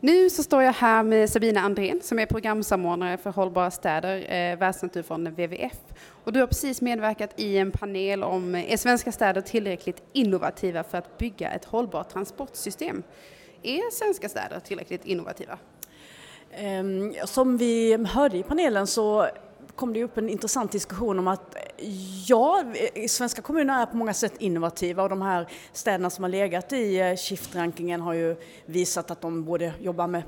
Nu 0.00 0.30
så 0.30 0.42
står 0.42 0.62
jag 0.62 0.72
här 0.72 1.02
med 1.02 1.30
Sabina 1.30 1.60
Andrén 1.60 2.00
som 2.02 2.18
är 2.18 2.26
programsamordnare 2.26 3.16
för 3.16 3.30
hållbara 3.30 3.70
städer, 3.70 4.16
eh, 4.16 4.58
Världsnaturfonden 4.58 5.34
WWF. 5.34 5.78
Och 6.24 6.32
du 6.32 6.40
har 6.40 6.46
precis 6.46 6.80
medverkat 6.80 7.30
i 7.36 7.58
en 7.58 7.70
panel 7.70 8.22
om 8.22 8.54
eh, 8.54 8.72
är 8.72 8.76
svenska 8.76 9.12
städer 9.12 9.40
tillräckligt 9.40 10.02
innovativa 10.12 10.84
för 10.84 10.98
att 10.98 11.18
bygga 11.18 11.50
ett 11.50 11.64
hållbart 11.64 12.08
transportsystem? 12.08 13.02
Är 13.62 13.90
svenska 13.92 14.28
städer 14.28 14.60
tillräckligt 14.60 15.04
innovativa? 15.04 15.58
Ehm, 16.52 17.14
som 17.24 17.56
vi 17.56 18.06
hörde 18.06 18.36
i 18.38 18.42
panelen 18.42 18.86
så 18.86 19.28
kom 19.78 19.92
det 19.92 20.04
upp 20.04 20.18
en 20.18 20.28
intressant 20.28 20.72
diskussion 20.72 21.18
om 21.18 21.28
att 21.28 21.54
eh, 21.54 21.62
ja, 22.26 22.64
eh, 22.94 23.06
svenska 23.06 23.42
kommuner 23.42 23.82
är 23.82 23.86
på 23.86 23.96
många 23.96 24.14
sätt 24.14 24.32
innovativa 24.38 25.02
och 25.02 25.08
de 25.08 25.22
här 25.22 25.48
städerna 25.72 26.10
som 26.10 26.24
har 26.24 26.28
legat 26.28 26.72
i 26.72 27.00
eh, 27.00 27.16
Shift-rankingen 27.16 28.00
har 28.00 28.12
ju 28.12 28.36
visat 28.66 29.10
att 29.10 29.20
de 29.20 29.44
både 29.44 29.72
jobbar 29.80 30.06
med 30.06 30.22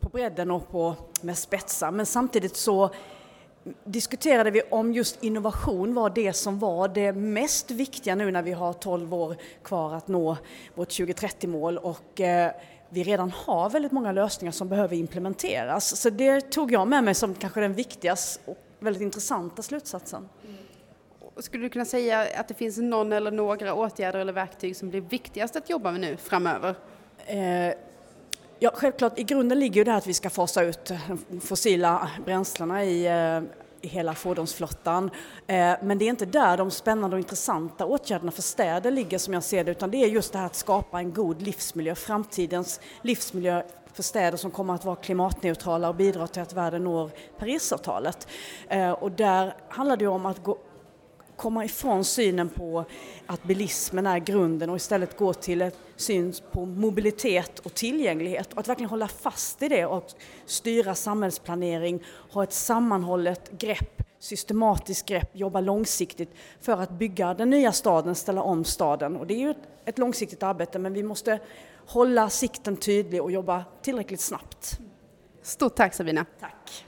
på 0.00 0.08
bredden 0.08 0.50
och 0.50 0.68
på, 0.68 0.94
med 1.20 1.38
spetsar. 1.38 1.90
Men 1.90 2.06
samtidigt 2.06 2.56
så 2.56 2.90
diskuterade 3.84 4.50
vi 4.50 4.62
om 4.70 4.92
just 4.92 5.22
innovation 5.22 5.94
var 5.94 6.10
det 6.10 6.32
som 6.32 6.58
var 6.58 6.88
det 6.88 7.12
mest 7.12 7.70
viktiga 7.70 8.14
nu 8.14 8.30
när 8.30 8.42
vi 8.42 8.52
har 8.52 8.72
12 8.72 9.14
år 9.14 9.36
kvar 9.62 9.94
att 9.94 10.08
nå 10.08 10.36
vårt 10.74 10.88
2030-mål 10.88 11.78
och 11.78 12.20
eh, 12.20 12.52
vi 12.88 13.02
redan 13.02 13.30
har 13.30 13.70
väldigt 13.70 13.92
många 13.92 14.12
lösningar 14.12 14.52
som 14.52 14.68
behöver 14.68 14.96
implementeras. 14.96 16.00
Så 16.00 16.10
det 16.10 16.40
tog 16.40 16.72
jag 16.72 16.88
med 16.88 17.04
mig 17.04 17.14
som 17.14 17.34
kanske 17.34 17.60
den 17.60 17.74
viktigaste 17.74 18.50
och 18.50 18.58
väldigt 18.84 19.02
intressanta 19.02 19.62
slutsatsen. 19.62 20.28
Skulle 21.36 21.62
du 21.62 21.68
kunna 21.68 21.84
säga 21.84 22.26
att 22.36 22.48
det 22.48 22.54
finns 22.54 22.78
någon 22.78 23.12
eller 23.12 23.30
några 23.30 23.74
åtgärder 23.74 24.18
eller 24.18 24.32
verktyg 24.32 24.76
som 24.76 24.90
blir 24.90 25.00
viktigast 25.00 25.56
att 25.56 25.70
jobba 25.70 25.90
med 25.92 26.00
nu 26.00 26.16
framöver? 26.16 26.74
Eh, 27.26 27.74
ja, 28.58 28.70
självklart, 28.74 29.18
i 29.18 29.22
grunden 29.22 29.58
ligger 29.58 29.74
ju 29.74 29.84
det 29.84 29.90
här 29.90 29.98
att 29.98 30.06
vi 30.06 30.14
ska 30.14 30.30
fasa 30.30 30.62
ut 30.62 30.92
fossila 31.40 32.10
bränslena 32.24 32.84
i, 32.84 33.06
eh, 33.06 33.42
i 33.80 33.88
hela 33.88 34.14
fordonsflottan. 34.14 35.10
Eh, 35.46 35.74
men 35.82 35.98
det 35.98 36.04
är 36.04 36.10
inte 36.10 36.26
där 36.26 36.56
de 36.56 36.70
spännande 36.70 37.16
och 37.16 37.20
intressanta 37.20 37.86
åtgärderna 37.86 38.32
för 38.32 38.42
städer 38.42 38.90
ligger 38.90 39.18
som 39.18 39.34
jag 39.34 39.42
ser 39.42 39.64
det, 39.64 39.70
utan 39.70 39.90
det 39.90 39.96
är 39.96 40.08
just 40.08 40.32
det 40.32 40.38
här 40.38 40.46
att 40.46 40.56
skapa 40.56 40.98
en 40.98 41.12
god 41.12 41.42
livsmiljö, 41.42 41.94
framtidens 41.94 42.80
livsmiljö 43.02 43.62
för 43.94 44.02
städer 44.02 44.38
som 44.38 44.50
kommer 44.50 44.74
att 44.74 44.84
vara 44.84 44.96
klimatneutrala 44.96 45.88
och 45.88 45.94
bidra 45.94 46.26
till 46.26 46.42
att 46.42 46.52
världen 46.52 46.84
når 46.84 47.10
Parisavtalet. 47.38 48.28
Eh, 48.68 48.90
och 48.90 49.10
där 49.10 49.54
handlar 49.68 49.96
det 49.96 50.06
om 50.06 50.26
att 50.26 50.42
gå 50.42 50.58
komma 51.36 51.64
ifrån 51.64 52.04
synen 52.04 52.48
på 52.48 52.84
att 53.26 53.42
bilismen 53.42 54.06
är 54.06 54.18
grunden 54.18 54.70
och 54.70 54.76
istället 54.76 55.16
gå 55.16 55.34
till 55.34 55.62
ett 55.62 55.78
syn 55.96 56.34
på 56.52 56.66
mobilitet 56.66 57.58
och 57.58 57.74
tillgänglighet 57.74 58.52
och 58.52 58.58
att 58.58 58.68
verkligen 58.68 58.90
hålla 58.90 59.08
fast 59.08 59.62
i 59.62 59.68
det 59.68 59.86
och 59.86 60.12
styra 60.46 60.94
samhällsplanering, 60.94 62.02
ha 62.30 62.42
ett 62.42 62.52
sammanhållet 62.52 63.50
grepp, 63.58 64.02
systematiskt 64.18 65.06
grepp, 65.06 65.30
jobba 65.32 65.60
långsiktigt 65.60 66.30
för 66.60 66.72
att 66.72 66.90
bygga 66.90 67.34
den 67.34 67.50
nya 67.50 67.72
staden, 67.72 68.14
ställa 68.14 68.42
om 68.42 68.64
staden. 68.64 69.16
Och 69.16 69.26
det 69.26 69.34
är 69.34 69.38
ju 69.38 69.54
ett 69.84 69.98
långsiktigt 69.98 70.42
arbete 70.42 70.78
men 70.78 70.92
vi 70.92 71.02
måste 71.02 71.40
hålla 71.86 72.30
sikten 72.30 72.76
tydlig 72.76 73.22
och 73.22 73.32
jobba 73.32 73.64
tillräckligt 73.82 74.20
snabbt. 74.20 74.80
Stort 75.42 75.76
tack 75.76 75.94
Sabina. 75.94 76.24
Tack. 76.40 76.84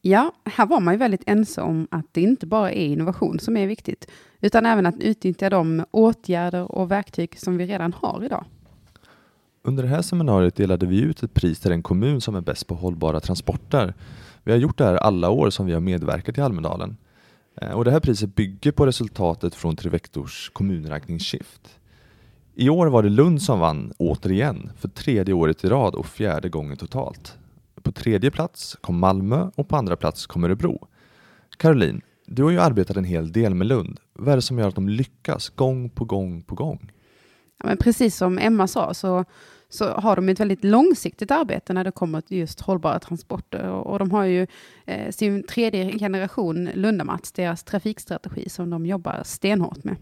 Ja, 0.00 0.32
här 0.44 0.66
var 0.66 0.80
man 0.80 0.94
ju 0.94 0.98
väldigt 0.98 1.22
ense 1.26 1.60
om 1.60 1.88
att 1.90 2.06
det 2.12 2.20
inte 2.20 2.46
bara 2.46 2.72
är 2.72 2.86
innovation 2.86 3.38
som 3.38 3.56
är 3.56 3.66
viktigt, 3.66 4.10
utan 4.40 4.66
även 4.66 4.86
att 4.86 5.00
utnyttja 5.00 5.50
de 5.50 5.84
åtgärder 5.90 6.72
och 6.72 6.90
verktyg 6.90 7.38
som 7.38 7.56
vi 7.56 7.66
redan 7.66 7.92
har 7.92 8.24
idag. 8.24 8.44
Under 9.62 9.82
det 9.82 9.88
här 9.88 10.02
seminariet 10.02 10.56
delade 10.56 10.86
vi 10.86 11.00
ut 11.00 11.22
ett 11.22 11.34
pris 11.34 11.60
till 11.60 11.70
den 11.70 11.82
kommun 11.82 12.20
som 12.20 12.34
är 12.34 12.40
bäst 12.40 12.66
på 12.66 12.74
hållbara 12.74 13.20
transporter. 13.20 13.94
Vi 14.44 14.52
har 14.52 14.58
gjort 14.58 14.78
det 14.78 14.84
här 14.84 14.96
alla 14.96 15.30
år 15.30 15.50
som 15.50 15.66
vi 15.66 15.72
har 15.72 15.80
medverkat 15.80 16.38
i 16.38 16.40
Almedalen. 16.40 16.96
Eh, 17.62 17.70
och 17.70 17.84
det 17.84 17.90
här 17.90 18.00
priset 18.00 18.34
bygger 18.34 18.72
på 18.72 18.86
resultatet 18.86 19.54
från 19.54 19.76
Trevektors 19.76 20.50
kommunräkningsskift. 20.52 21.78
I 22.54 22.68
år 22.68 22.86
var 22.86 23.02
det 23.02 23.08
Lund 23.08 23.42
som 23.42 23.60
vann 23.60 23.92
återigen 23.98 24.70
för 24.78 24.88
tredje 24.88 25.34
året 25.34 25.64
i 25.64 25.68
rad 25.68 25.94
och 25.94 26.06
fjärde 26.06 26.48
gången 26.48 26.76
totalt. 26.76 27.38
På 27.82 27.92
tredje 27.92 28.30
plats 28.30 28.76
kom 28.80 28.98
Malmö 28.98 29.50
och 29.54 29.68
på 29.68 29.76
andra 29.76 29.96
plats 29.96 30.26
kom 30.26 30.44
Örebro. 30.44 30.88
Caroline, 31.56 32.00
du 32.26 32.42
har 32.42 32.50
ju 32.50 32.60
arbetat 32.60 32.96
en 32.96 33.04
hel 33.04 33.32
del 33.32 33.54
med 33.54 33.66
Lund. 33.66 34.00
Vad 34.12 34.32
är 34.32 34.36
det 34.36 34.42
som 34.42 34.58
gör 34.58 34.68
att 34.68 34.74
de 34.74 34.88
lyckas 34.88 35.48
gång 35.48 35.90
på 35.90 36.04
gång 36.04 36.42
på 36.42 36.54
gång? 36.54 36.92
Ja, 37.58 37.66
men 37.66 37.76
precis 37.76 38.16
som 38.16 38.38
Emma 38.38 38.66
sa 38.66 38.94
så, 38.94 39.24
så 39.68 39.88
har 39.88 40.16
de 40.16 40.28
ett 40.28 40.40
väldigt 40.40 40.64
långsiktigt 40.64 41.30
arbete 41.30 41.72
när 41.72 41.84
det 41.84 41.90
kommer 41.90 42.20
till 42.20 42.36
just 42.36 42.60
hållbara 42.60 42.98
transporter. 42.98 43.68
Och, 43.68 43.86
och 43.86 43.98
de 43.98 44.10
har 44.10 44.24
ju 44.24 44.46
eh, 44.84 45.10
sin 45.10 45.42
tredje 45.42 45.98
generation 45.98 46.70
Lundamats, 46.74 47.32
deras 47.32 47.64
trafikstrategi 47.64 48.48
som 48.48 48.70
de 48.70 48.86
jobbar 48.86 49.22
stenhårt 49.24 49.84
med. 49.84 49.96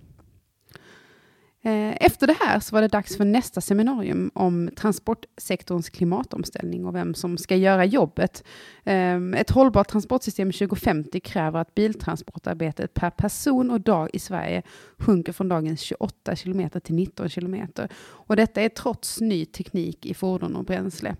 Eh, 1.66 1.96
efter 2.00 2.26
det 2.26 2.36
här 2.40 2.60
så 2.60 2.74
var 2.74 2.82
det 2.82 2.88
dags 2.88 3.16
för 3.16 3.24
nästa 3.24 3.60
seminarium 3.60 4.30
om 4.34 4.70
transportsektorns 4.76 5.88
klimatomställning 5.88 6.86
och 6.86 6.94
vem 6.94 7.14
som 7.14 7.38
ska 7.38 7.56
göra 7.56 7.84
jobbet. 7.84 8.44
Eh, 8.84 9.16
ett 9.36 9.50
hållbart 9.50 9.88
transportsystem 9.88 10.52
2050 10.52 11.20
kräver 11.20 11.60
att 11.60 11.74
biltransportarbetet 11.74 12.94
per 12.94 13.10
person 13.10 13.70
och 13.70 13.80
dag 13.80 14.10
i 14.12 14.18
Sverige 14.18 14.62
sjunker 14.98 15.32
från 15.32 15.48
dagens 15.48 15.80
28 15.80 16.36
kilometer 16.36 16.80
till 16.80 16.94
19 16.94 17.28
kilometer. 17.28 17.88
Och 17.96 18.36
detta 18.36 18.62
är 18.62 18.68
trots 18.68 19.20
ny 19.20 19.44
teknik 19.44 20.06
i 20.06 20.14
fordon 20.14 20.56
och 20.56 20.64
bränsle. 20.64 21.16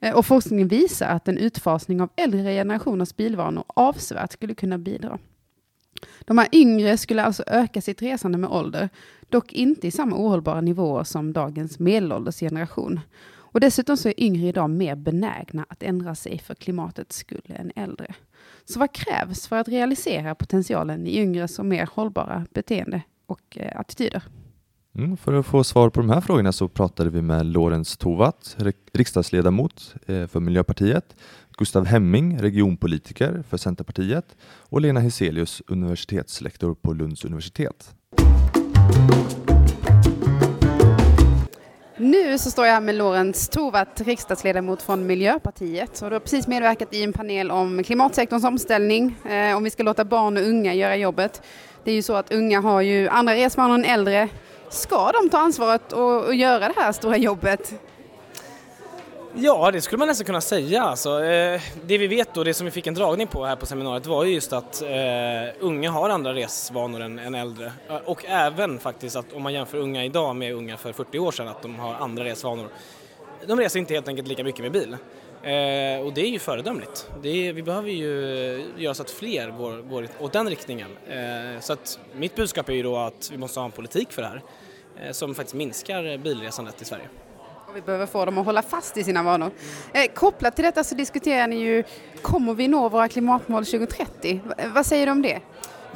Eh, 0.00 0.14
och 0.14 0.26
forskningen 0.26 0.68
visar 0.68 1.06
att 1.06 1.28
en 1.28 1.38
utfasning 1.38 2.00
av 2.00 2.10
äldre 2.16 2.42
generationers 2.42 3.16
bilvanor 3.16 3.64
avsevärt 3.68 4.32
skulle 4.32 4.54
kunna 4.54 4.78
bidra. 4.78 5.18
De 6.24 6.38
här 6.38 6.48
yngre 6.52 6.96
skulle 6.96 7.22
alltså 7.22 7.44
öka 7.46 7.80
sitt 7.80 8.02
resande 8.02 8.38
med 8.38 8.50
ålder, 8.50 8.88
dock 9.28 9.52
inte 9.52 9.86
i 9.86 9.90
samma 9.90 10.16
ohållbara 10.16 10.60
nivåer 10.60 11.04
som 11.04 11.32
dagens 11.32 11.78
medelålders 11.78 12.40
generation. 12.40 13.00
Och 13.54 13.60
dessutom 13.60 13.96
så 13.96 14.08
är 14.08 14.20
yngre 14.20 14.46
idag 14.46 14.70
mer 14.70 14.96
benägna 14.96 15.66
att 15.68 15.82
ändra 15.82 16.14
sig 16.14 16.38
för 16.38 16.54
klimatets 16.54 17.16
skull 17.16 17.54
än 17.58 17.72
äldre. 17.76 18.14
Så 18.64 18.78
vad 18.78 18.92
krävs 18.92 19.48
för 19.48 19.56
att 19.56 19.68
realisera 19.68 20.34
potentialen 20.34 21.06
i 21.06 21.18
yngres 21.18 21.58
och 21.58 21.66
mer 21.66 21.88
hållbara 21.92 22.46
beteende 22.54 23.02
och 23.26 23.58
eh, 23.58 23.80
attityder? 23.80 24.22
Mm, 24.98 25.16
för 25.16 25.32
att 25.32 25.46
få 25.46 25.64
svar 25.64 25.90
på 25.90 26.00
de 26.00 26.10
här 26.10 26.20
frågorna 26.20 26.52
så 26.52 26.68
pratade 26.68 27.10
vi 27.10 27.22
med 27.22 27.46
Lorentz 27.46 27.96
Tovatt, 27.96 28.56
riksdagsledamot 28.92 29.94
eh, 30.06 30.26
för 30.26 30.40
Miljöpartiet, 30.40 31.16
Gustav 31.56 31.84
Hemming, 31.84 32.38
regionpolitiker 32.38 33.42
för 33.48 33.56
Centerpartiet 33.56 34.36
och 34.44 34.80
Lena 34.80 35.00
Heselius, 35.00 35.62
universitetslektor 35.66 36.74
på 36.74 36.92
Lunds 36.92 37.24
universitet. 37.24 37.94
Nu 41.96 42.38
så 42.38 42.50
står 42.50 42.66
jag 42.66 42.72
här 42.72 42.80
med 42.80 42.94
Lorentz 42.94 43.48
Tovatt, 43.48 44.00
riksdagsledamot 44.00 44.82
från 44.82 45.06
Miljöpartiet. 45.06 46.02
Och 46.02 46.10
du 46.10 46.14
har 46.14 46.20
precis 46.20 46.46
medverkat 46.46 46.94
i 46.94 47.02
en 47.02 47.12
panel 47.12 47.50
om 47.50 47.82
klimatsektorns 47.82 48.44
omställning, 48.44 49.16
eh, 49.24 49.56
om 49.56 49.64
vi 49.64 49.70
ska 49.70 49.82
låta 49.82 50.04
barn 50.04 50.36
och 50.36 50.42
unga 50.42 50.74
göra 50.74 50.96
jobbet. 50.96 51.42
Det 51.84 51.90
är 51.90 51.94
ju 51.94 52.02
så 52.02 52.14
att 52.14 52.32
unga 52.32 52.60
har 52.60 52.80
ju 52.80 53.08
andra 53.08 53.34
resvanor 53.34 53.74
än 53.74 53.84
äldre. 53.84 54.28
Ska 54.70 55.12
de 55.12 55.30
ta 55.30 55.38
ansvaret 55.38 55.92
och, 55.92 56.24
och 56.24 56.34
göra 56.34 56.68
det 56.68 56.74
här 56.76 56.92
stora 56.92 57.16
jobbet? 57.16 57.74
Ja, 59.36 59.70
det 59.70 59.80
skulle 59.80 59.98
man 59.98 60.08
nästan 60.08 60.24
kunna 60.24 60.40
säga. 60.40 60.82
Alltså, 60.82 61.24
eh, 61.24 61.60
det 61.86 61.98
vi 61.98 62.06
vet 62.06 62.36
och 62.36 62.44
det 62.44 62.54
som 62.54 62.64
vi 62.64 62.70
fick 62.70 62.86
en 62.86 62.94
dragning 62.94 63.26
på 63.26 63.44
här 63.44 63.56
på 63.56 63.66
seminariet 63.66 64.06
var 64.06 64.24
ju 64.24 64.34
just 64.34 64.52
att 64.52 64.82
eh, 64.82 64.88
unga 65.60 65.90
har 65.90 66.10
andra 66.10 66.34
resvanor 66.34 67.00
än, 67.00 67.18
än, 67.18 67.34
äldre. 67.34 67.72
Eh, 67.88 67.96
och 67.96 68.24
även 68.24 68.78
faktiskt 68.78 69.16
att 69.16 69.32
om 69.32 69.42
man 69.42 69.52
jämför 69.52 69.78
unga 69.78 70.04
idag 70.04 70.36
med 70.36 70.54
unga 70.54 70.76
för 70.76 70.92
40 70.92 71.18
år 71.18 71.32
sedan, 71.32 71.48
att 71.48 71.62
de 71.62 71.78
har 71.78 71.94
andra 71.94 72.24
resvanor. 72.24 72.68
De 73.46 73.58
reser 73.58 73.80
inte 73.80 73.94
helt 73.94 74.08
enkelt 74.08 74.28
lika 74.28 74.44
mycket 74.44 74.60
med 74.60 74.72
bil. 74.72 74.96
Eh, 75.42 76.06
och 76.06 76.12
det 76.12 76.20
är 76.20 76.30
ju 76.30 76.38
föredömligt. 76.38 77.08
Är, 77.22 77.52
vi 77.52 77.62
behöver 77.62 77.90
ju 77.90 78.64
göra 78.76 78.94
så 78.94 79.02
att 79.02 79.10
fler 79.10 79.50
går, 79.50 79.82
går 79.82 80.08
åt 80.20 80.32
den 80.32 80.48
riktningen. 80.48 80.90
Eh, 81.08 81.60
så 81.60 81.72
att 81.72 81.98
mitt 82.12 82.36
budskap 82.36 82.68
är 82.68 82.72
ju 82.72 82.82
då 82.82 82.96
att 82.96 83.28
vi 83.32 83.38
måste 83.38 83.60
ha 83.60 83.64
en 83.64 83.72
politik 83.72 84.12
för 84.12 84.22
det 84.22 84.28
här 84.28 84.42
eh, 85.02 85.12
som 85.12 85.34
faktiskt 85.34 85.54
minskar 85.54 86.18
bilresandet 86.18 86.82
i 86.82 86.84
Sverige 86.84 87.08
vi 87.74 87.80
behöver 87.80 88.06
få 88.06 88.24
dem 88.24 88.38
att 88.38 88.46
hålla 88.46 88.62
fast 88.62 88.96
i 88.96 89.04
sina 89.04 89.22
vanor. 89.22 89.50
Eh, 89.92 90.12
kopplat 90.14 90.56
till 90.56 90.64
detta 90.64 90.84
så 90.84 90.94
diskuterar 90.94 91.46
ni 91.46 91.56
ju, 91.56 91.84
kommer 92.22 92.54
vi 92.54 92.68
nå 92.68 92.88
våra 92.88 93.08
klimatmål 93.08 93.64
2030? 93.66 94.40
V 94.44 94.64
vad 94.74 94.86
säger 94.86 95.06
du 95.06 95.12
om 95.12 95.22
det? 95.22 95.40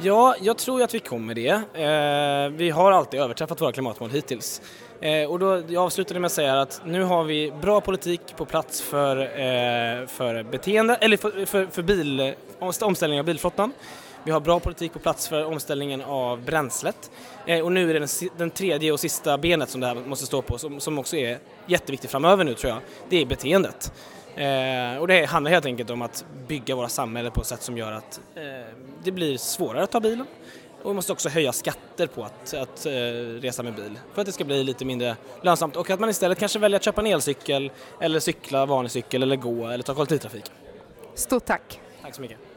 Ja, 0.01 0.35
jag 0.41 0.57
tror 0.57 0.81
att 0.81 0.93
vi 0.93 0.99
kommer 0.99 1.35
det. 1.35 1.49
Eh, 1.49 2.57
vi 2.57 2.69
har 2.69 2.91
alltid 2.91 3.19
överträffat 3.19 3.61
våra 3.61 3.71
klimatmål 3.71 4.09
hittills. 4.09 4.61
Eh, 5.01 5.31
och 5.31 5.39
då, 5.39 5.61
jag 5.67 5.83
avslutade 5.83 6.19
med 6.19 6.25
att 6.25 6.31
säga 6.31 6.61
att 6.61 6.81
nu 6.85 7.03
har 7.03 7.23
vi 7.23 7.53
bra 7.61 7.81
politik 7.81 8.21
på 8.37 8.45
plats 8.45 8.81
för, 8.81 9.17
eh, 9.21 10.07
för 10.07 10.43
beteende, 10.43 10.95
eller 10.95 11.17
för, 11.17 11.45
för, 11.45 11.65
för 11.65 11.81
bil, 11.81 12.33
omställning 12.59 13.19
av 13.19 13.25
bilflottan. 13.25 13.71
Vi 14.23 14.31
har 14.31 14.39
bra 14.39 14.59
politik 14.59 14.93
på 14.93 14.99
plats 14.99 15.27
för 15.27 15.45
omställningen 15.45 16.01
av 16.01 16.41
bränslet. 16.41 17.11
Eh, 17.45 17.59
och 17.59 17.71
nu 17.71 17.89
är 17.89 17.99
det 17.99 18.29
den, 18.37 18.51
tredje 18.51 18.91
och 18.91 18.99
sista 18.99 19.37
benet 19.37 19.69
som 19.69 19.81
det 19.81 19.87
här 19.87 19.95
måste 19.95 20.25
stå 20.25 20.41
på, 20.41 20.57
som, 20.79 20.99
också 20.99 21.15
är 21.15 21.39
jätteviktigt 21.65 22.11
framöver 22.11 22.43
nu 22.43 22.53
tror 22.53 22.73
jag. 22.73 22.81
Det 23.09 23.21
är 23.21 23.25
beteendet. 23.25 23.93
Eh, 24.35 24.97
och 24.99 25.07
det 25.07 25.25
handlar 25.25 25.51
helt 25.51 25.65
enkelt 25.65 25.89
om 25.89 26.01
att 26.01 26.25
bygga 26.47 26.75
våra 26.75 26.89
samhällen 26.89 27.31
på 27.31 27.41
ett 27.41 27.47
sätt 27.47 27.61
som 27.61 27.77
gör 27.77 27.91
att 27.91 28.21
eh, 28.35 28.43
det 29.03 29.11
blir 29.11 29.37
svårare 29.37 29.83
att 29.83 29.91
ta 29.91 29.99
bilen. 29.99 30.25
Och 30.83 30.91
vi 30.91 30.95
måste 30.95 31.11
också 31.11 31.29
höja 31.29 31.53
skatter 31.53 32.07
på 32.07 32.23
att, 32.23 32.53
att 32.53 32.85
uh, 32.85 32.91
resa 33.41 33.63
med 33.63 33.75
bil 33.75 33.99
för 34.13 34.21
att 34.21 34.25
det 34.25 34.31
ska 34.31 34.43
bli 34.43 34.63
lite 34.63 34.85
mindre 34.85 35.15
lönsamt 35.41 35.75
och 35.75 35.89
att 35.89 35.99
man 35.99 36.09
istället 36.09 36.39
kanske 36.39 36.59
väljer 36.59 36.75
att 36.75 36.83
köpa 36.83 37.01
en 37.01 37.07
elcykel 37.07 37.71
eller 37.99 38.19
cykla 38.19 38.65
vanlig 38.65 38.91
cykel 38.91 39.23
eller 39.23 39.35
gå 39.35 39.67
eller 39.67 39.83
ta 39.83 39.93
kollektivtrafik. 39.93 40.51
Stort 41.15 41.45
tack! 41.45 41.79
Tack 42.01 42.15
så 42.15 42.21
mycket! 42.21 42.48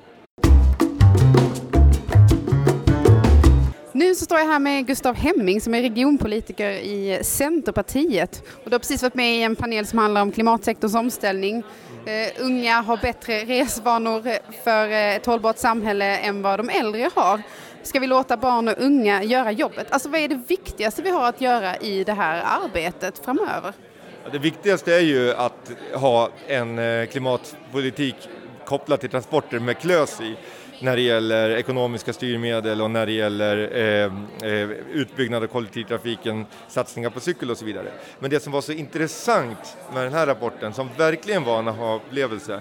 Nu 3.95 4.15
så 4.15 4.25
står 4.25 4.39
jag 4.39 4.47
här 4.47 4.59
med 4.59 4.87
Gustav 4.87 5.15
Hemming 5.15 5.61
som 5.61 5.75
är 5.75 5.83
regionpolitiker 5.83 6.71
i 6.71 7.21
Centerpartiet. 7.25 8.43
Och 8.65 8.71
du 8.71 8.75
har 8.75 8.79
precis 8.79 9.03
varit 9.03 9.15
med 9.15 9.37
i 9.37 9.43
en 9.43 9.57
panel 9.57 9.87
som 9.87 9.99
handlar 9.99 10.23
om 10.23 10.33
klimatsektorns 10.33 10.95
omställning. 10.95 11.57
Uh, 11.59 12.45
unga 12.45 12.81
har 12.81 12.97
bättre 12.97 13.45
resvanor 13.45 14.23
för 14.65 14.89
eh, 14.89 15.17
ett 15.17 15.27
hållbart 15.27 15.59
samhälle 15.59 16.17
än 16.17 16.43
vad 16.43 16.59
de 16.59 16.69
äldre 16.69 17.11
har. 17.15 17.43
Ska 17.83 18.01
vi 18.01 18.07
låta 18.07 18.37
barn 18.37 18.69
och 18.69 18.75
unga 18.79 19.23
göra 19.23 19.53
jobbet? 19.53 19.87
Alltså 19.91 20.09
vad 20.09 20.21
är 20.21 20.29
det 20.29 20.41
viktigaste 20.47 21.03
vi 21.03 21.11
har 21.11 21.29
att 21.29 21.41
göra 21.41 21.77
i 21.77 22.05
det 22.05 22.13
här 22.13 22.43
arbetet 22.63 23.19
framöver? 23.25 23.73
Det 24.33 24.39
viktigaste 24.39 24.95
är 24.95 25.01
ju 25.01 25.35
att 25.35 25.71
ha 25.95 26.31
en 26.47 26.79
eh, 26.79 27.07
klimatpolitik 27.07 28.17
kopplad 28.65 29.01
till 29.01 29.11
transporter 29.11 29.59
med 29.59 29.79
klös 29.79 30.21
i 30.21 30.37
när 30.83 30.97
det 30.97 31.03
gäller 31.03 31.51
ekonomiska 31.51 32.13
styrmedel 32.13 32.81
och 32.81 32.91
när 32.91 33.07
det 33.07 33.13
gäller 33.13 33.77
eh, 33.77 34.51
eh, 34.51 34.71
utbyggnad 34.93 35.43
av 35.43 35.47
kollektivtrafiken, 35.47 36.47
satsningar 36.69 37.11
på 37.11 37.21
cykel 37.21 37.51
och 37.51 37.57
så 37.59 37.65
vidare. 37.65 37.93
Men 38.19 38.31
det 38.31 38.41
som 38.41 38.53
var 38.53 38.61
så 38.61 38.73
intressant 38.73 39.77
med 39.95 40.05
den 40.05 40.13
här 40.13 40.27
rapporten, 40.27 40.73
som 40.73 40.89
verkligen 40.97 41.45
var 41.45 41.59
en 41.59 41.69
aha-upplevelse, 41.69 42.61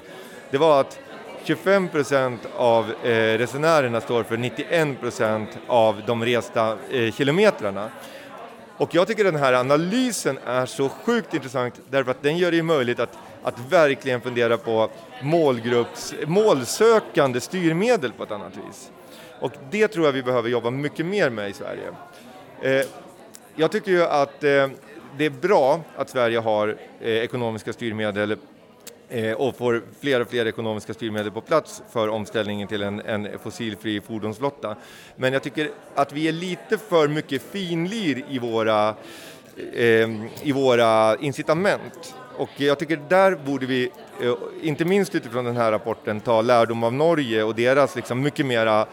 det 0.51 0.57
var 0.57 0.81
att 0.81 0.99
25 1.43 1.87
procent 1.87 2.47
av 2.55 2.91
eh, 3.03 3.37
resenärerna 3.37 4.01
står 4.01 4.23
för 4.23 4.37
91 4.37 4.99
procent 4.99 5.49
av 5.67 6.01
de 6.07 6.25
resta 6.25 6.77
eh, 6.91 7.13
kilometrarna. 7.13 7.89
Och 8.81 8.95
jag 8.95 9.07
tycker 9.07 9.23
den 9.23 9.35
här 9.35 9.53
analysen 9.53 10.39
är 10.45 10.65
så 10.65 10.89
sjukt 10.89 11.33
intressant 11.33 11.81
därför 11.89 12.11
att 12.11 12.23
den 12.23 12.37
gör 12.37 12.51
det 12.51 12.63
möjligt 12.63 12.99
att, 12.99 13.17
att 13.43 13.59
verkligen 13.69 14.21
fundera 14.21 14.57
på 14.57 14.89
målgrupps, 15.21 16.13
målsökande 16.27 17.39
styrmedel 17.41 18.11
på 18.11 18.23
ett 18.23 18.31
annat 18.31 18.57
vis. 18.57 18.91
Och 19.39 19.51
det 19.71 19.87
tror 19.87 20.05
jag 20.05 20.13
vi 20.13 20.23
behöver 20.23 20.49
jobba 20.49 20.69
mycket 20.69 21.05
mer 21.05 21.29
med 21.29 21.49
i 21.49 21.53
Sverige. 21.53 21.91
Eh, 22.61 22.85
jag 23.55 23.71
tycker 23.71 23.91
ju 23.91 24.03
att 24.03 24.43
eh, 24.43 24.67
det 25.17 25.25
är 25.25 25.29
bra 25.41 25.81
att 25.95 26.09
Sverige 26.09 26.39
har 26.39 26.77
eh, 27.01 27.09
ekonomiska 27.09 27.73
styrmedel 27.73 28.37
Eh, 29.13 29.33
och 29.33 29.57
får 29.57 29.83
fler 29.99 30.19
och 30.19 30.29
fler 30.29 30.45
ekonomiska 30.45 30.93
styrmedel 30.93 31.31
på 31.31 31.41
plats 31.41 31.83
för 31.91 32.07
omställningen 32.07 32.67
till 32.67 32.83
en, 32.83 32.99
en 32.99 33.27
fossilfri 33.43 34.01
fordonsflotta. 34.01 34.75
Men 35.15 35.33
jag 35.33 35.43
tycker 35.43 35.69
att 35.95 36.13
vi 36.13 36.27
är 36.27 36.31
lite 36.31 36.77
för 36.77 37.07
mycket 37.07 37.41
finlir 37.41 38.23
i 38.29 38.39
våra, 38.39 38.95
eh, 39.73 40.09
i 40.41 40.51
våra 40.51 41.15
incitament. 41.15 42.15
Och 42.37 42.49
jag 42.57 42.79
tycker 42.79 42.99
där 43.09 43.35
borde 43.35 43.65
vi, 43.65 43.91
eh, 44.21 44.33
inte 44.61 44.85
minst 44.85 45.15
utifrån 45.15 45.45
den 45.45 45.57
här 45.57 45.71
rapporten, 45.71 46.19
ta 46.19 46.41
lärdom 46.41 46.83
av 46.83 46.93
Norge 46.93 47.43
och 47.43 47.55
deras 47.55 47.95
liksom 47.95 48.21
mycket 48.21 48.45
mera 48.45 48.85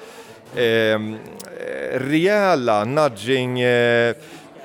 ehm, 0.57 1.14
eh, 1.14 2.00
rejäla 2.00 2.85
nudging 2.85 3.61
eh, 3.61 4.14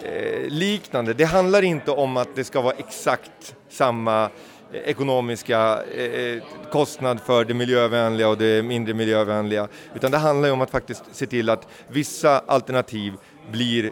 eh, 0.03 0.47
liknande. 0.47 1.13
Det 1.13 1.25
handlar 1.25 1.61
inte 1.61 1.91
om 1.91 2.17
att 2.17 2.35
det 2.35 2.43
ska 2.43 2.61
vara 2.61 2.75
exakt 2.77 3.55
samma 3.69 4.29
ekonomiska 4.73 5.83
eh, 5.83 6.43
kostnad 6.71 7.19
för 7.19 7.45
det 7.45 7.53
miljövänliga 7.53 8.29
och 8.29 8.37
det 8.37 8.63
mindre 8.63 8.93
miljövänliga. 8.93 9.67
Utan 9.95 10.11
det 10.11 10.17
handlar 10.17 10.47
ju 10.47 10.53
om 10.53 10.61
att 10.61 10.69
faktiskt 10.69 11.03
se 11.11 11.25
till 11.25 11.49
att 11.49 11.67
vissa 11.87 12.39
alternativ 12.39 13.13
blir 13.51 13.91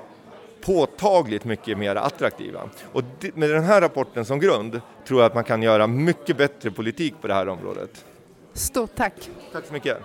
påtagligt 0.66 1.46
mycket 1.46 1.78
mer 1.78 1.96
attraktiva. 1.96 2.60
Och 2.92 3.04
med 3.34 3.50
den 3.50 3.64
här 3.64 3.82
rapporten 3.82 4.26
som 4.26 4.40
grund 4.40 4.82
tror 5.08 5.22
jag 5.22 5.28
att 5.28 5.36
man 5.36 5.44
kan 5.44 5.64
göra 5.64 5.88
mycket 5.88 6.38
bättre 6.38 6.72
politik 6.72 7.14
på 7.22 7.28
det 7.28 7.34
här 7.34 7.50
området. 7.50 8.06
Stort 8.54 8.96
tack! 8.96 9.30
Tack 9.52 9.66
så 9.66 9.74
mycket! 9.74 9.98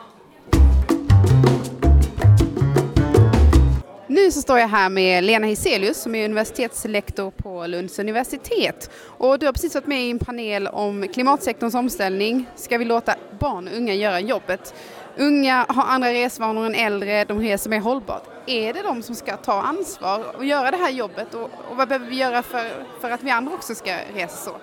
Nu 4.08 4.30
så 4.30 4.42
står 4.42 4.58
jag 4.58 4.68
här 4.68 4.88
med 4.88 5.24
Lena 5.24 5.46
Hiselius 5.46 6.02
som 6.02 6.14
är 6.14 6.24
universitetslektor 6.24 7.30
på 7.30 7.66
Lunds 7.66 7.98
universitet. 7.98 8.90
Och 9.04 9.38
du 9.38 9.46
har 9.46 9.52
precis 9.52 9.74
varit 9.74 9.86
med 9.86 10.02
i 10.02 10.10
en 10.10 10.18
panel 10.18 10.66
om 10.66 11.08
klimatsektorns 11.08 11.74
omställning. 11.74 12.46
Ska 12.56 12.78
vi 12.78 12.84
låta 12.84 13.14
barn 13.38 13.68
och 13.68 13.76
unga 13.76 13.94
göra 13.94 14.20
jobbet? 14.20 14.74
Unga 15.16 15.66
har 15.68 15.84
andra 15.84 16.12
resvanor 16.12 16.66
än 16.66 16.74
äldre, 16.74 17.24
de 17.24 17.40
reser 17.40 17.70
mer 17.70 17.80
hållbart. 17.80 18.22
Är 18.46 18.72
det 18.72 18.82
de 18.82 19.02
som 19.02 19.14
ska 19.14 19.36
ta 19.36 19.60
ansvar 19.62 20.36
och 20.36 20.44
göra 20.44 20.70
det 20.70 20.76
här 20.76 20.90
jobbet? 20.90 21.34
Och, 21.34 21.50
och 21.70 21.76
vad 21.76 21.88
behöver 21.88 22.06
vi 22.06 22.16
göra 22.16 22.42
för, 22.42 22.70
för 23.00 23.10
att 23.10 23.22
vi 23.22 23.30
andra 23.30 23.54
också 23.54 23.74
ska 23.74 23.96
resa 24.14 24.36
så? 24.36 24.56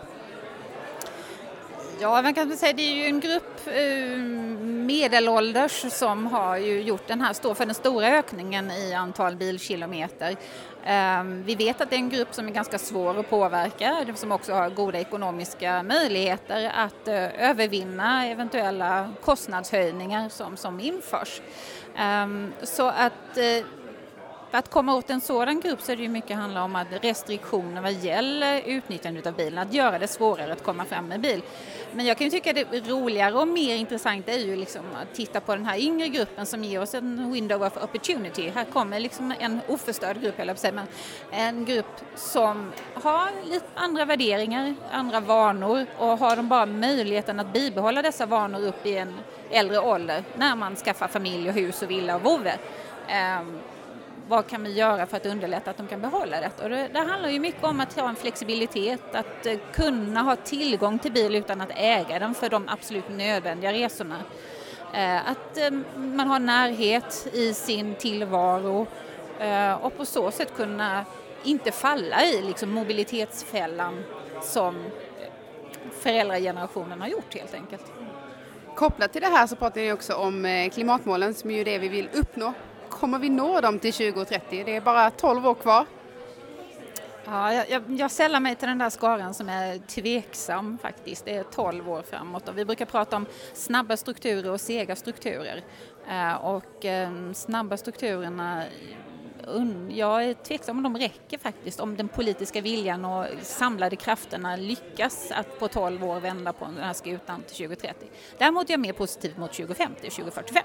Ja, 2.00 2.22
man 2.22 2.34
kan 2.34 2.58
säga 2.58 2.74
det 2.74 2.82
är 2.82 2.96
ju 2.96 3.06
en 3.06 3.20
grupp 3.20 3.68
eh, 3.68 4.18
medelålders 4.86 5.86
som 5.94 6.28
har 6.28 6.58
ju 6.58 6.82
gjort 6.82 7.08
den 7.08 7.22
här, 7.22 7.34
står 7.34 7.54
för 7.54 7.66
den 7.66 7.76
stora 7.76 8.08
ökningen 8.08 8.72
i 8.72 8.94
antal 8.94 9.36
bilkilometer. 9.36 10.36
Ehm, 10.86 11.44
vi 11.44 11.56
vet 11.56 11.82
att 11.82 11.90
det 11.90 11.96
är 11.96 11.98
en 11.98 12.10
grupp 12.10 12.34
som 12.34 12.48
är 12.48 12.52
ganska 12.52 12.80
svår 12.80 13.20
att 13.20 13.30
påverka, 13.30 14.06
som 14.16 14.32
också 14.32 14.54
har 14.54 14.70
goda 14.70 15.00
ekonomiska 15.00 15.84
möjligheter 15.84 16.72
att 16.76 17.08
eh, 17.08 17.50
övervinna 17.50 18.28
eventuella 18.28 19.14
kostnadshöjningar 19.22 20.30
som, 20.30 20.58
som 20.58 20.80
införs. 20.80 21.42
Ehm, 21.96 22.54
så 22.64 22.88
att 22.88 23.38
för 24.54 24.58
att 24.58 24.70
komma 24.70 24.96
åt 24.96 25.10
en 25.10 25.22
sådan 25.22 25.60
grupp 25.60 25.82
så 25.82 25.92
är 25.92 25.96
det 25.96 26.04
ju 26.04 26.10
mycket 26.10 26.38
handlar 26.38 26.62
om 26.62 26.76
att 26.76 26.88
restriktioner 27.02 27.82
vad 27.82 27.94
gäller 27.94 28.62
utnyttjande 28.66 29.30
av 29.30 29.36
bilen, 29.36 29.60
att 29.60 29.74
göra 29.74 30.00
det 30.00 30.08
svårare 30.08 30.54
att 30.54 30.64
komma 30.64 30.86
fram 30.86 31.08
med 31.08 31.22
bil. 31.22 31.42
Men 31.96 32.06
jag 32.06 32.18
kan 32.18 32.26
ju 32.28 32.32
tycka 32.32 32.50
att 32.50 32.72
det 32.72 32.90
roligare 32.90 33.34
och 33.34 33.48
mer 33.48 33.76
intressant 33.76 34.30
är 34.30 34.38
ju 34.38 34.56
liksom 34.56 34.82
att 35.02 35.16
titta 35.16 35.40
på 35.40 35.56
den 35.56 35.66
här 35.66 35.78
yngre 35.78 36.08
gruppen 36.08 36.46
som 36.46 36.64
ger 36.64 36.82
oss 36.82 36.94
en 36.94 37.32
window 37.32 37.64
of 37.64 37.84
opportunity. 37.84 38.50
Här 38.56 38.66
kommer 38.66 39.00
liksom 39.00 39.34
en 39.40 39.60
oförstörd 39.68 40.22
grupp, 40.22 40.40
eller 40.40 40.56
säga, 40.56 40.74
men 40.74 40.88
en 41.32 41.66
grupp 41.66 42.02
som 42.16 42.72
har 42.94 43.30
lite 43.46 43.66
andra 43.76 44.06
värderingar, 44.06 44.76
andra 44.92 45.20
vanor 45.20 45.86
och 45.98 46.18
har 46.18 46.36
de 46.36 46.50
bara 46.50 46.66
möjligheten 46.66 47.40
att 47.40 47.54
bibehålla 47.54 48.02
dessa 48.02 48.26
vanor 48.26 48.68
upp 48.68 48.86
i 48.86 48.98
en 48.98 49.14
äldre 49.52 49.80
ålder 49.80 50.24
när 50.36 50.56
man 50.56 50.76
skaffar 50.76 51.08
familj 51.08 51.50
och 51.50 51.56
hus 51.56 51.82
och 51.82 51.92
villa 51.92 52.16
och 52.16 52.22
vovve. 52.22 52.58
Ehm, 53.08 53.60
vad 54.28 54.48
kan 54.48 54.64
vi 54.64 54.72
göra 54.72 55.06
för 55.06 55.18
att 55.18 55.26
underlätta 55.26 55.72
att 55.72 55.78
de 55.78 55.88
kan 55.88 56.02
behålla 56.02 56.40
det? 56.40 56.64
Och 56.64 56.70
det, 56.70 56.88
det 56.94 57.00
handlar 57.00 57.30
ju 57.30 57.40
mycket 57.40 57.64
om 57.64 57.80
att 57.80 57.94
ha 57.94 58.10
en 58.10 58.16
flexibilitet, 58.16 59.16
att 59.16 59.46
eh, 59.46 59.58
kunna 59.74 60.22
ha 60.22 60.36
tillgång 60.36 61.00
till 61.00 61.12
bil 61.12 61.36
utan 61.36 61.62
att 61.62 61.72
äga 61.76 62.20
den 62.20 62.34
för 62.34 62.50
de 62.50 62.70
absolut 62.70 63.10
nödvändiga 63.10 63.74
resorna. 63.74 64.16
Eh, 64.94 65.30
att 65.30 65.58
eh, 65.58 65.72
man 65.96 66.28
har 66.28 66.40
närhet 66.40 67.28
i 67.34 67.54
sin 67.54 67.96
tillvaro 67.96 68.88
och 69.82 69.98
på 69.98 70.06
så 70.06 70.32
sätt 70.32 70.56
kunna 70.56 71.06
inte 71.44 71.72
falla 71.72 72.24
i 72.24 72.42
liksom, 72.42 72.72
mobilitetsfällan 72.72 74.04
som 74.42 74.76
föräldragenerationen 76.00 77.02
har 77.02 77.08
gjort 77.08 77.36
helt 77.36 77.54
enkelt. 77.54 77.86
Kopplat 78.76 79.14
till 79.14 79.22
det 79.22 79.28
här 79.28 79.48
så 79.48 79.56
pratar 79.56 79.82
ni 79.82 79.92
också 79.92 80.14
om 80.16 80.70
klimatmålen 80.74 81.34
som 81.34 81.52
är 81.52 81.56
ju 81.56 81.64
det 81.64 81.78
vi 81.78 81.88
vill 81.88 82.10
uppnå 82.14 82.54
kommer 83.04 83.20
vi 83.20 83.30
nå 83.30 83.62
dem 83.62 83.80
till 83.80 83.94
2030? 83.94 84.64
Det 84.66 84.76
är 84.76 84.82
bara 84.82 85.12
12 85.12 85.48
år 85.48 85.56
kvar. 85.56 85.86
Ja, 87.26 87.54
jag, 87.54 87.84
jag 87.88 88.12
sällar 88.12 88.40
mig 88.40 88.56
till 88.56 88.68
den 88.68 88.78
där 88.78 88.90
skaran 88.90 89.34
som 89.34 89.50
är 89.50 89.78
tveksam 89.78 90.78
faktiskt. 90.78 91.26
Det 91.26 91.36
är 91.36 91.44
12 91.44 91.90
år 91.90 92.02
framåt 92.02 92.50
och 92.50 92.58
vi 92.58 92.66
brukar 92.66 92.86
prata 92.86 93.16
om 93.16 93.26
snabba 93.54 93.98
strukturer 93.98 94.52
och 94.52 94.62
sega 94.62 94.96
strukturer. 94.96 95.64
Eh, 96.10 96.34
och 96.34 96.86
eh, 96.86 97.12
snabba 97.34 97.78
strukturerna 97.78 98.64
jag 99.90 100.24
är 100.24 100.34
tveksam 100.34 100.78
om 100.78 100.84
de 100.84 100.98
räcker 100.98 101.38
faktiskt, 101.38 101.80
om 101.80 101.98
den 101.98 102.08
politiska 102.08 102.62
viljan 102.62 103.06
och 103.06 103.26
samlade 103.42 103.96
krafterna 103.96 104.56
lyckas 104.56 105.32
att 105.32 105.60
på 105.60 105.68
12 105.68 106.04
år 106.04 106.20
vända 106.20 106.54
på 106.54 106.66
den 106.66 106.78
här 106.78 106.94
skutan 106.94 107.42
till 107.42 107.56
2030. 107.56 108.08
Däremot 108.38 108.70
är 108.70 108.74
jag 108.74 108.80
mer 108.80 108.94
positiv 108.94 109.40
mot 109.40 109.54
2050 109.54 110.08
och 110.08 110.14
2045. 110.14 110.64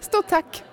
Stort 0.00 0.28
tack! 0.28 0.64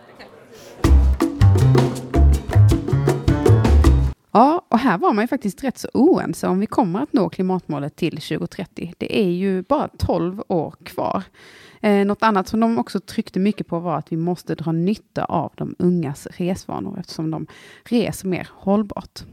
Ja, 4.32 4.66
och 4.70 4.80
här 4.80 4.98
var 4.98 5.14
man 5.14 5.24
ju 5.24 5.28
faktiskt 5.28 5.64
rätt 5.64 5.78
så 5.78 5.88
oense 5.94 6.48
om 6.48 6.60
vi 6.60 6.66
kommer 6.66 7.04
att 7.04 7.14
nå 7.14 7.30
klimatmålet 7.30 7.96
till 7.96 8.18
2030. 8.18 8.94
Det 8.98 9.20
är 9.20 9.30
ju 9.30 9.62
bara 9.62 9.88
12 9.98 10.44
år 10.48 10.74
kvar. 10.84 11.24
Eh, 11.82 12.06
något 12.06 12.24
annat 12.24 12.48
som 12.48 12.60
de 12.60 12.78
också 12.78 13.00
tryckte 13.00 13.40
mycket 13.40 13.68
på 13.68 13.80
var 13.80 13.98
att 13.98 14.12
vi 14.12 14.18
måste 14.18 14.56
dra 14.56 14.72
nytta 14.72 15.26
av 15.26 15.52
de 15.56 15.76
ungas 15.80 16.28
resvanor 16.38 17.00
eftersom 17.00 17.32
de 17.32 17.48
reser 17.84 18.28
mer 18.28 18.48
hållbart. 18.52 19.24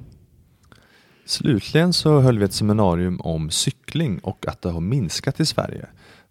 Slutligen 1.24 1.92
så 1.92 2.20
höll 2.20 2.38
vi 2.38 2.44
ett 2.44 2.52
seminarium 2.52 3.20
om 3.20 3.50
cykling 3.50 4.18
och 4.18 4.48
att 4.48 4.62
det 4.62 4.70
har 4.70 4.80
minskat 4.80 5.40
i 5.40 5.46
Sverige. 5.46 5.86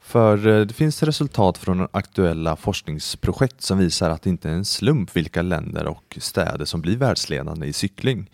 För 0.05 0.47
eh, 0.47 0.65
det 0.65 0.73
finns 0.73 1.03
resultat 1.03 1.57
från 1.57 1.87
aktuella 1.91 2.55
forskningsprojekt 2.55 3.61
som 3.61 3.77
visar 3.77 4.09
att 4.09 4.21
det 4.21 4.29
inte 4.29 4.49
är 4.49 4.53
en 4.53 4.65
slump 4.65 5.15
vilka 5.15 5.41
länder 5.41 5.87
och 5.87 6.17
städer 6.21 6.65
som 6.65 6.81
blir 6.81 6.97
världsledande 6.97 7.67
i 7.67 7.73
cykling. 7.73 8.29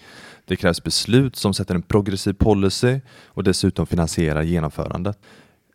Det 0.45 0.55
krävs 0.55 0.83
beslut 0.83 1.35
som 1.35 1.53
sätter 1.53 1.75
en 1.75 1.81
progressiv 1.81 2.33
policy 2.33 2.99
och 3.25 3.43
dessutom 3.43 3.87
finansierar 3.87 4.41
genomförandet. 4.41 5.19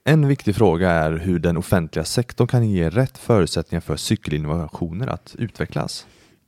En 0.04 0.28
viktig 0.28 0.56
fråga 0.56 0.90
är 0.90 1.12
hur 1.12 1.38
den 1.38 1.56
offentliga 1.56 2.04
sektorn 2.04 2.48
kan 2.48 2.70
ge 2.70 2.90
rätt 2.90 3.18
förutsättningar 3.18 3.80
för 3.80 3.96
cykelinnovationer 3.96 5.06
att 5.06 5.34
utvecklas. 5.38 6.06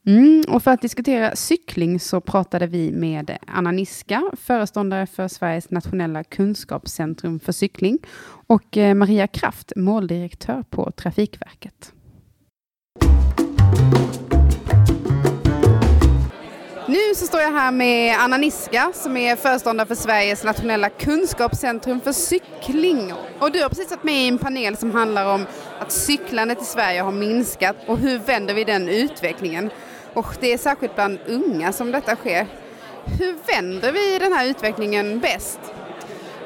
Mm, 0.08 0.42
och 0.48 0.62
för 0.62 0.70
att 0.70 0.82
diskutera 0.82 1.36
cykling 1.36 2.00
så 2.00 2.20
pratade 2.20 2.66
vi 2.66 2.92
med 2.92 3.38
Anna 3.46 3.72
Niska, 3.72 4.22
föreståndare 4.32 5.06
för 5.06 5.28
Sveriges 5.28 5.70
nationella 5.70 6.24
kunskapscentrum 6.24 7.40
för 7.40 7.52
cykling 7.52 7.98
och 8.46 8.76
eh, 8.76 8.94
Maria 8.94 9.26
Kraft, 9.26 9.72
måldirektör 9.76 10.64
på 10.70 10.90
Trafikverket. 10.90 11.92
Nu 16.86 17.14
så 17.14 17.26
står 17.26 17.40
jag 17.40 17.52
här 17.52 17.72
med 17.72 18.16
Anna 18.18 18.36
Niska 18.36 18.92
som 18.94 19.16
är 19.16 19.36
föreståndare 19.36 19.88
för 19.88 19.94
Sveriges 19.94 20.44
nationella 20.44 20.88
kunskapscentrum 20.88 22.00
för 22.00 22.12
cykling. 22.12 23.12
Och 23.40 23.52
du 23.52 23.62
har 23.62 23.68
precis 23.68 23.90
varit 23.90 24.04
med 24.04 24.24
i 24.24 24.28
en 24.28 24.38
panel 24.38 24.76
som 24.76 24.90
handlar 24.90 25.34
om 25.34 25.46
att 25.80 25.92
cyklandet 25.92 26.62
i 26.62 26.64
Sverige 26.64 27.00
har 27.00 27.12
minskat 27.12 27.76
och 27.86 27.98
hur 27.98 28.18
vänder 28.18 28.54
vi 28.54 28.64
den 28.64 28.88
utvecklingen? 28.88 29.70
Och 30.18 30.36
det 30.40 30.52
är 30.52 30.58
särskilt 30.58 30.94
bland 30.94 31.18
unga 31.26 31.72
som 31.72 31.92
detta 31.92 32.16
sker. 32.16 32.46
Hur 33.18 33.36
vänder 33.46 33.92
vi 33.92 34.18
den 34.18 34.32
här 34.32 34.46
utvecklingen 34.46 35.20
bäst? 35.20 35.60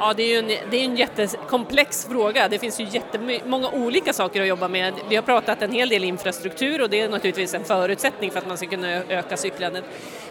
Ja, 0.04 0.14
det 0.16 0.22
är 0.22 0.28
ju 0.28 0.38
en, 0.38 0.70
det 0.70 0.76
är 0.76 0.84
en 0.84 0.96
jättekomplex 0.96 2.06
fråga. 2.06 2.48
Det 2.48 2.58
finns 2.58 2.80
ju 2.80 2.86
jättemånga 2.90 3.70
olika 3.70 4.12
saker 4.12 4.42
att 4.42 4.48
jobba 4.48 4.68
med. 4.68 4.94
Vi 5.08 5.16
har 5.16 5.22
pratat 5.22 5.62
en 5.62 5.72
hel 5.72 5.88
del 5.88 6.04
infrastruktur 6.04 6.82
och 6.82 6.90
det 6.90 7.00
är 7.00 7.08
naturligtvis 7.08 7.54
en 7.54 7.64
förutsättning 7.64 8.30
för 8.30 8.38
att 8.38 8.48
man 8.48 8.56
ska 8.56 8.66
kunna 8.66 8.88
öka 8.88 9.36
cyklandet. 9.36 9.84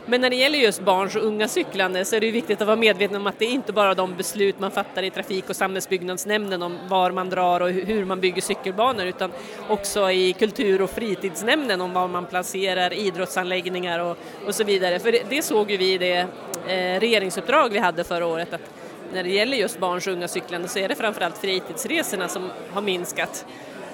Men 0.05 0.21
när 0.21 0.29
det 0.29 0.35
gäller 0.35 0.59
just 0.59 0.81
barns 0.81 1.15
och 1.15 1.23
unga 1.23 1.47
cyklande 1.47 2.05
så 2.05 2.15
är 2.15 2.19
det 2.19 2.31
viktigt 2.31 2.61
att 2.61 2.67
vara 2.67 2.77
medveten 2.77 3.17
om 3.17 3.27
att 3.27 3.39
det 3.39 3.45
är 3.45 3.49
inte 3.49 3.73
bara 3.73 3.93
de 3.93 4.15
beslut 4.15 4.59
man 4.59 4.71
fattar 4.71 5.03
i 5.03 5.09
trafik 5.09 5.49
och 5.49 5.55
samhällsbyggnadsnämnden 5.55 6.63
om 6.63 6.77
var 6.87 7.11
man 7.11 7.29
drar 7.29 7.59
och 7.59 7.69
hur 7.69 8.05
man 8.05 8.19
bygger 8.19 8.41
cykelbanor 8.41 9.05
utan 9.05 9.31
också 9.67 10.11
i 10.11 10.33
kultur 10.33 10.81
och 10.81 10.89
fritidsnämnden 10.89 11.81
om 11.81 11.93
var 11.93 12.07
man 12.07 12.25
placerar 12.25 12.93
idrottsanläggningar 12.93 13.99
och, 13.99 14.17
och 14.47 14.55
så 14.55 14.63
vidare. 14.63 14.99
För 14.99 15.11
det, 15.11 15.21
det 15.29 15.41
såg 15.41 15.71
ju 15.71 15.77
vi 15.77 15.93
i 15.93 15.97
det 15.97 16.27
eh, 16.67 16.99
regeringsuppdrag 16.99 17.69
vi 17.69 17.79
hade 17.79 18.03
förra 18.03 18.25
året 18.25 18.53
att 18.53 18.80
när 19.13 19.23
det 19.23 19.29
gäller 19.29 19.57
just 19.57 19.79
barns 19.79 20.07
och 20.07 20.13
unga 20.13 20.27
cyklande 20.27 20.67
så 20.67 20.79
är 20.79 20.87
det 20.87 20.95
framförallt 20.95 21.37
fritidsresorna 21.37 22.27
som 22.27 22.49
har 22.73 22.81
minskat 22.81 23.45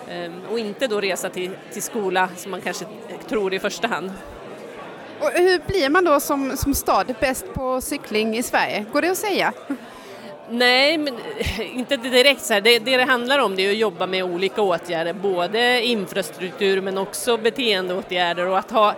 ehm, 0.09 0.33
och 0.51 0.59
inte 0.59 0.87
då 0.87 1.01
resa 1.01 1.29
till, 1.29 1.51
till 1.73 1.83
skola 1.83 2.29
som 2.37 2.51
man 2.51 2.61
kanske 2.61 2.85
tror 3.27 3.53
i 3.53 3.59
första 3.59 3.87
hand. 3.87 4.11
Och 5.19 5.31
hur 5.33 5.59
blir 5.67 5.89
man 5.89 6.03
då 6.03 6.19
som, 6.19 6.57
som 6.57 6.73
stad 6.73 7.15
bäst 7.19 7.53
på 7.53 7.81
cykling 7.81 8.37
i 8.37 8.43
Sverige? 8.43 8.85
Går 8.93 9.01
det 9.01 9.09
att 9.09 9.17
säga? 9.17 9.53
Nej, 10.49 10.97
men 10.97 11.13
inte 11.73 11.97
direkt 11.97 12.41
så 12.41 12.53
här. 12.53 12.61
Det, 12.61 12.79
det 12.79 12.97
det 12.97 13.03
handlar 13.03 13.39
om 13.39 13.55
det 13.55 13.61
är 13.61 13.71
att 13.71 13.77
jobba 13.77 14.07
med 14.07 14.23
olika 14.23 14.61
åtgärder, 14.61 15.13
både 15.13 15.85
infrastruktur 15.85 16.81
men 16.81 16.97
också 16.97 17.37
beteendeåtgärder 17.37 18.47
och 18.47 18.57
att 18.57 18.71
ha 18.71 18.95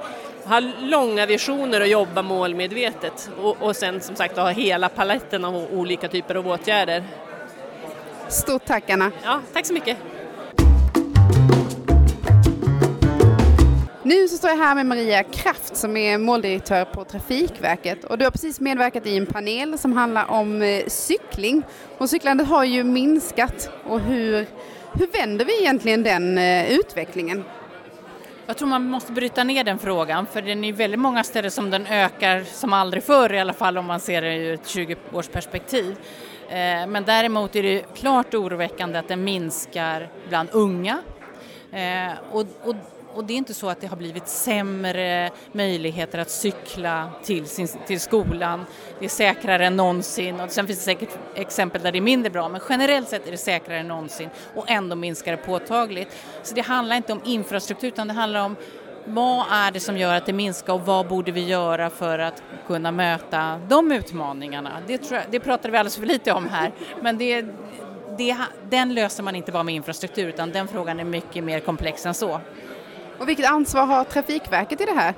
ha 0.50 0.60
långa 0.80 1.26
visioner 1.26 1.82
och 1.82 1.88
jobba 1.88 2.22
målmedvetet 2.22 3.30
och, 3.42 3.62
och 3.62 3.76
sen 3.76 4.02
som 4.02 4.16
sagt 4.16 4.38
ha 4.38 4.50
hela 4.50 4.90
paletten 4.90 5.46
av 5.46 5.56
olika 5.56 6.08
typer 6.08 6.36
av 6.36 6.48
åtgärder. 6.48 7.04
Stort 8.28 8.66
tack 8.66 8.90
Anna! 8.90 9.12
Ja, 9.24 9.42
tack 9.54 9.66
så 9.66 9.74
mycket! 9.74 9.98
Nu 14.04 14.28
så 14.28 14.38
står 14.38 14.50
jag 14.50 14.58
här 14.58 14.76
med 14.76 14.86
Maria 14.86 15.24
Kraft 15.24 15.76
som 15.76 15.98
är 15.98 16.18
måldirektör 16.18 16.86
på 16.86 17.04
Trafikverket 17.04 18.04
och 18.04 18.18
du 18.18 18.24
har 18.26 18.32
precis 18.32 18.60
medverkat 18.60 19.08
i 19.08 19.18
en 19.18 19.26
panel 19.26 19.78
som 19.78 19.94
handlar 19.94 20.32
om 20.32 20.62
eh, 20.62 20.86
cykling. 20.88 21.64
Och 21.98 22.10
cyklandet 22.10 22.48
har 22.48 22.64
ju 22.64 22.84
minskat 22.84 23.70
och 23.84 24.00
hur, 24.00 24.46
hur 24.94 25.08
vänder 25.08 25.46
vi 25.46 25.60
egentligen 25.60 26.04
den 26.04 26.38
eh, 26.38 26.72
utvecklingen? 26.72 27.44
Jag 28.50 28.58
tror 28.58 28.68
man 28.68 28.90
måste 28.90 29.12
bryta 29.12 29.44
ner 29.44 29.64
den 29.64 29.80
frågan 29.80 30.26
för 30.26 30.42
den 30.42 30.64
är 30.64 30.74
väldigt 30.74 31.00
många 31.00 31.24
ställen 31.24 31.52
som 31.52 31.70
den 31.70 31.88
ökar 31.88 32.44
som 32.44 32.74
aldrig 32.74 33.04
förr 33.04 33.34
i 33.34 33.40
alla 33.40 33.54
fall 33.54 33.78
om 33.78 33.86
man 33.86 34.00
ser 34.00 34.22
det 34.22 34.36
ur 34.36 34.54
ett 34.54 34.66
20-årsperspektiv. 34.66 35.96
Eh, 36.50 36.88
men 36.88 37.04
däremot 37.06 37.56
är 37.56 37.64
det 37.64 37.96
klart 37.96 38.34
oroväckande 38.34 39.00
att 39.00 39.08
den 39.08 39.24
minskar 39.24 40.10
bland 40.30 40.50
unga. 40.52 41.02
Eh, 41.72 42.12
och, 42.32 42.46
och 42.64 42.76
och 43.13 43.24
det 43.26 43.34
är 43.34 43.38
inte 43.38 43.54
så 43.54 43.69
att 43.69 43.82
det 43.82 43.88
har 43.88 43.98
blivit 43.98 44.28
sämre 44.28 45.32
möjligheter 45.52 46.19
att 46.19 46.30
cykla 46.30 47.12
till, 47.24 47.45
sin, 47.45 47.67
till 47.88 48.00
skolan. 48.00 48.65
Det 49.00 49.06
är 49.06 49.10
säkrare 49.10 49.65
än 49.65 49.76
någonsin 49.76 50.39
och 50.39 50.52
sen 50.52 50.67
finns 50.67 50.80
det 50.80 50.86
säkert 50.86 51.17
exempel 51.36 51.82
där 51.82 51.91
det 51.91 52.00
är 52.00 52.02
mindre 52.02 52.30
bra 52.30 52.50
men 52.50 52.62
generellt 52.69 53.10
sett 53.10 53.28
är 53.28 53.32
det 53.32 53.38
säkrare 53.38 53.80
än 53.80 53.88
någonsin 53.88 54.30
och 54.56 54.69
ändå 54.69 54.95
minskar 54.95 55.32
det 55.32 55.38
påtagligt. 55.38 56.17
Så 56.43 56.56
det 56.56 56.62
handlar 56.62 56.95
inte 56.95 57.13
om 57.13 57.22
infrastruktur 57.26 57.88
utan 57.88 58.08
det 58.08 58.13
handlar 58.13 58.45
om 58.45 58.56
vad 59.06 59.45
är 59.52 59.72
det 59.72 59.80
som 59.80 59.98
gör 59.98 60.15
att 60.15 60.26
det 60.26 60.34
minskar 60.34 60.74
och 60.74 60.86
vad 60.86 61.08
borde 61.08 61.32
vi 61.32 61.45
göra 61.45 61.89
för 61.89 62.19
att 62.19 62.43
kunna 62.67 62.91
möta 62.91 63.62
de 63.69 63.91
utmaningarna? 63.91 64.72
Det, 64.88 64.98
tror 64.98 65.19
jag, 65.19 65.32
det 65.32 65.39
pratar 65.39 65.69
vi 65.69 65.78
alldeles 65.78 65.98
för 65.98 66.06
lite 66.06 66.32
om 66.32 66.48
här 66.48 66.72
men 67.02 67.17
det, 67.17 67.45
det, 68.17 68.38
den 68.69 68.93
löser 68.93 69.24
man 69.24 69.36
inte 69.36 69.52
bara 69.52 69.63
med 69.63 69.76
infrastruktur 69.76 70.28
utan 70.28 70.52
den 70.52 70.67
frågan 70.67 71.00
är 71.00 71.04
mycket 71.04 71.43
mer 71.43 71.60
komplex 71.60 72.06
än 72.06 72.13
så. 72.13 72.41
Och 73.20 73.30
vilket 73.30 73.46
ansvar 73.46 73.86
har 73.86 74.04
Trafikverket 74.04 74.82
i 74.82 74.86
det 74.86 74.94
här? 74.94 75.14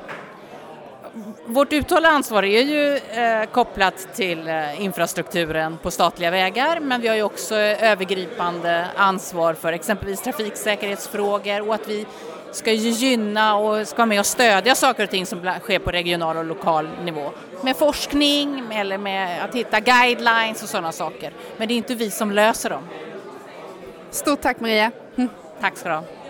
Vårt 1.46 1.74
uttalade 1.74 2.16
ansvar 2.16 2.44
är 2.44 2.62
ju 2.62 2.98
eh, 2.98 3.46
kopplat 3.46 4.08
till 4.16 4.48
eh, 4.48 4.82
infrastrukturen 4.82 5.78
på 5.78 5.92
statliga 5.92 6.32
vägar 6.32 6.80
men 6.80 7.02
vi 7.02 7.08
har 7.08 7.16
ju 7.16 7.24
också 7.24 7.56
övergripande 7.56 8.86
ansvar 8.96 9.54
för 9.54 9.74
exempelvis 9.74 10.22
trafiksäkerhetsfrågor 10.22 11.68
och 11.68 11.76
att 11.76 11.88
vi 11.88 12.06
ska 12.52 12.72
gynna 12.72 13.56
och 13.56 13.88
ska 13.88 14.06
med 14.06 14.20
och 14.20 14.26
stödja 14.26 14.76
saker 14.76 15.04
och 15.04 15.10
ting 15.10 15.26
som 15.26 15.52
sker 15.60 15.80
på 15.80 15.92
regional 15.92 16.38
och 16.38 16.46
lokal 16.46 16.90
nivå. 17.04 17.32
Med 17.62 17.78
forskning 17.78 18.64
eller 18.72 18.98
med 18.98 19.44
att 19.44 19.56
hitta 19.56 19.80
guidelines 19.80 20.64
och 20.64 20.70
sådana 20.70 20.92
saker. 20.92 21.34
Men 21.58 21.68
det 21.68 21.74
är 21.74 21.76
inte 21.76 21.96
vi 21.96 22.12
som 22.12 22.32
löser 22.32 22.70
dem. 22.70 22.84
Stort 24.12 24.42
tack 24.42 24.60
Maria. 24.60 24.92
Tack 25.62 25.78
ska 25.78 25.90
du 25.90 25.96
ha. 25.96 26.21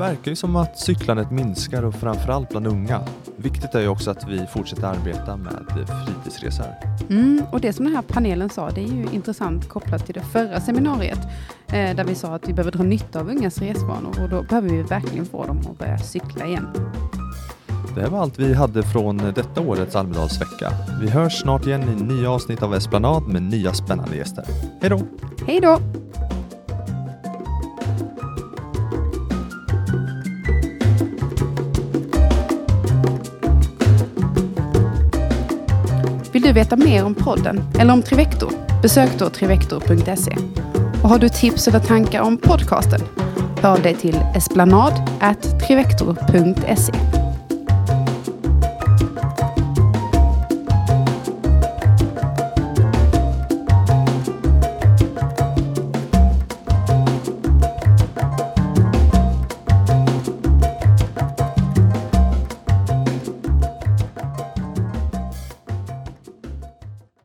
Verkar 0.00 0.30
ju 0.30 0.36
som 0.36 0.56
att 0.56 0.78
cyklandet 0.78 1.30
minskar 1.30 1.82
och 1.82 1.94
framförallt 1.94 2.48
bland 2.48 2.66
unga. 2.66 3.00
Viktigt 3.36 3.74
är 3.74 3.80
ju 3.80 3.88
också 3.88 4.10
att 4.10 4.28
vi 4.28 4.46
fortsätter 4.46 4.84
arbeta 4.84 5.36
med 5.36 5.88
fritidsresor. 6.06 6.66
Mm, 7.10 7.44
och 7.52 7.60
det 7.60 7.72
som 7.72 7.84
den 7.84 7.94
här 7.94 8.02
panelen 8.02 8.50
sa, 8.50 8.70
det 8.70 8.80
är 8.80 8.86
ju 8.86 9.06
intressant 9.12 9.68
kopplat 9.68 10.06
till 10.06 10.14
det 10.14 10.20
förra 10.20 10.60
seminariet 10.60 11.18
eh, 11.66 11.96
där 11.96 12.04
vi 12.04 12.14
sa 12.14 12.34
att 12.34 12.48
vi 12.48 12.52
behöver 12.52 12.72
dra 12.72 12.82
nytta 12.82 13.20
av 13.20 13.28
ungas 13.28 13.58
resvanor 13.58 14.22
och 14.22 14.28
då 14.28 14.42
behöver 14.42 14.68
vi 14.68 14.82
verkligen 14.82 15.26
få 15.26 15.46
dem 15.46 15.58
att 15.70 15.78
börja 15.78 15.98
cykla 15.98 16.46
igen. 16.46 16.66
Det 17.94 18.08
var 18.08 18.20
allt 18.20 18.38
vi 18.38 18.54
hade 18.54 18.82
från 18.82 19.16
detta 19.16 19.60
årets 19.60 19.96
Almedalsvecka. 19.96 20.72
Vi 21.00 21.10
hörs 21.10 21.40
snart 21.40 21.66
igen 21.66 21.82
i 21.82 22.02
nya 22.02 22.30
avsnitt 22.30 22.62
av 22.62 22.74
Esplanad 22.74 23.28
med 23.28 23.42
nya 23.42 23.72
spännande 23.74 24.16
gäster. 24.16 24.44
Hej 24.80 24.90
då! 24.90 25.00
Hej 25.46 25.60
då! 25.60 25.78
Du 36.50 36.54
veta 36.54 36.76
mer 36.76 37.04
om 37.04 37.14
podden 37.14 37.60
eller 37.78 37.92
om 37.92 38.02
Trivector? 38.02 38.52
Besök 38.82 39.10
då 39.18 39.30
trivector.se. 39.30 40.36
Och 41.02 41.08
har 41.08 41.18
du 41.18 41.28
tips 41.28 41.68
eller 41.68 41.80
tankar 41.80 42.22
om 42.22 42.36
podcasten? 42.36 43.00
Hör 43.62 43.78
dig 43.78 43.94
till 43.94 44.20
esplanad.trivector.se. 44.34 47.19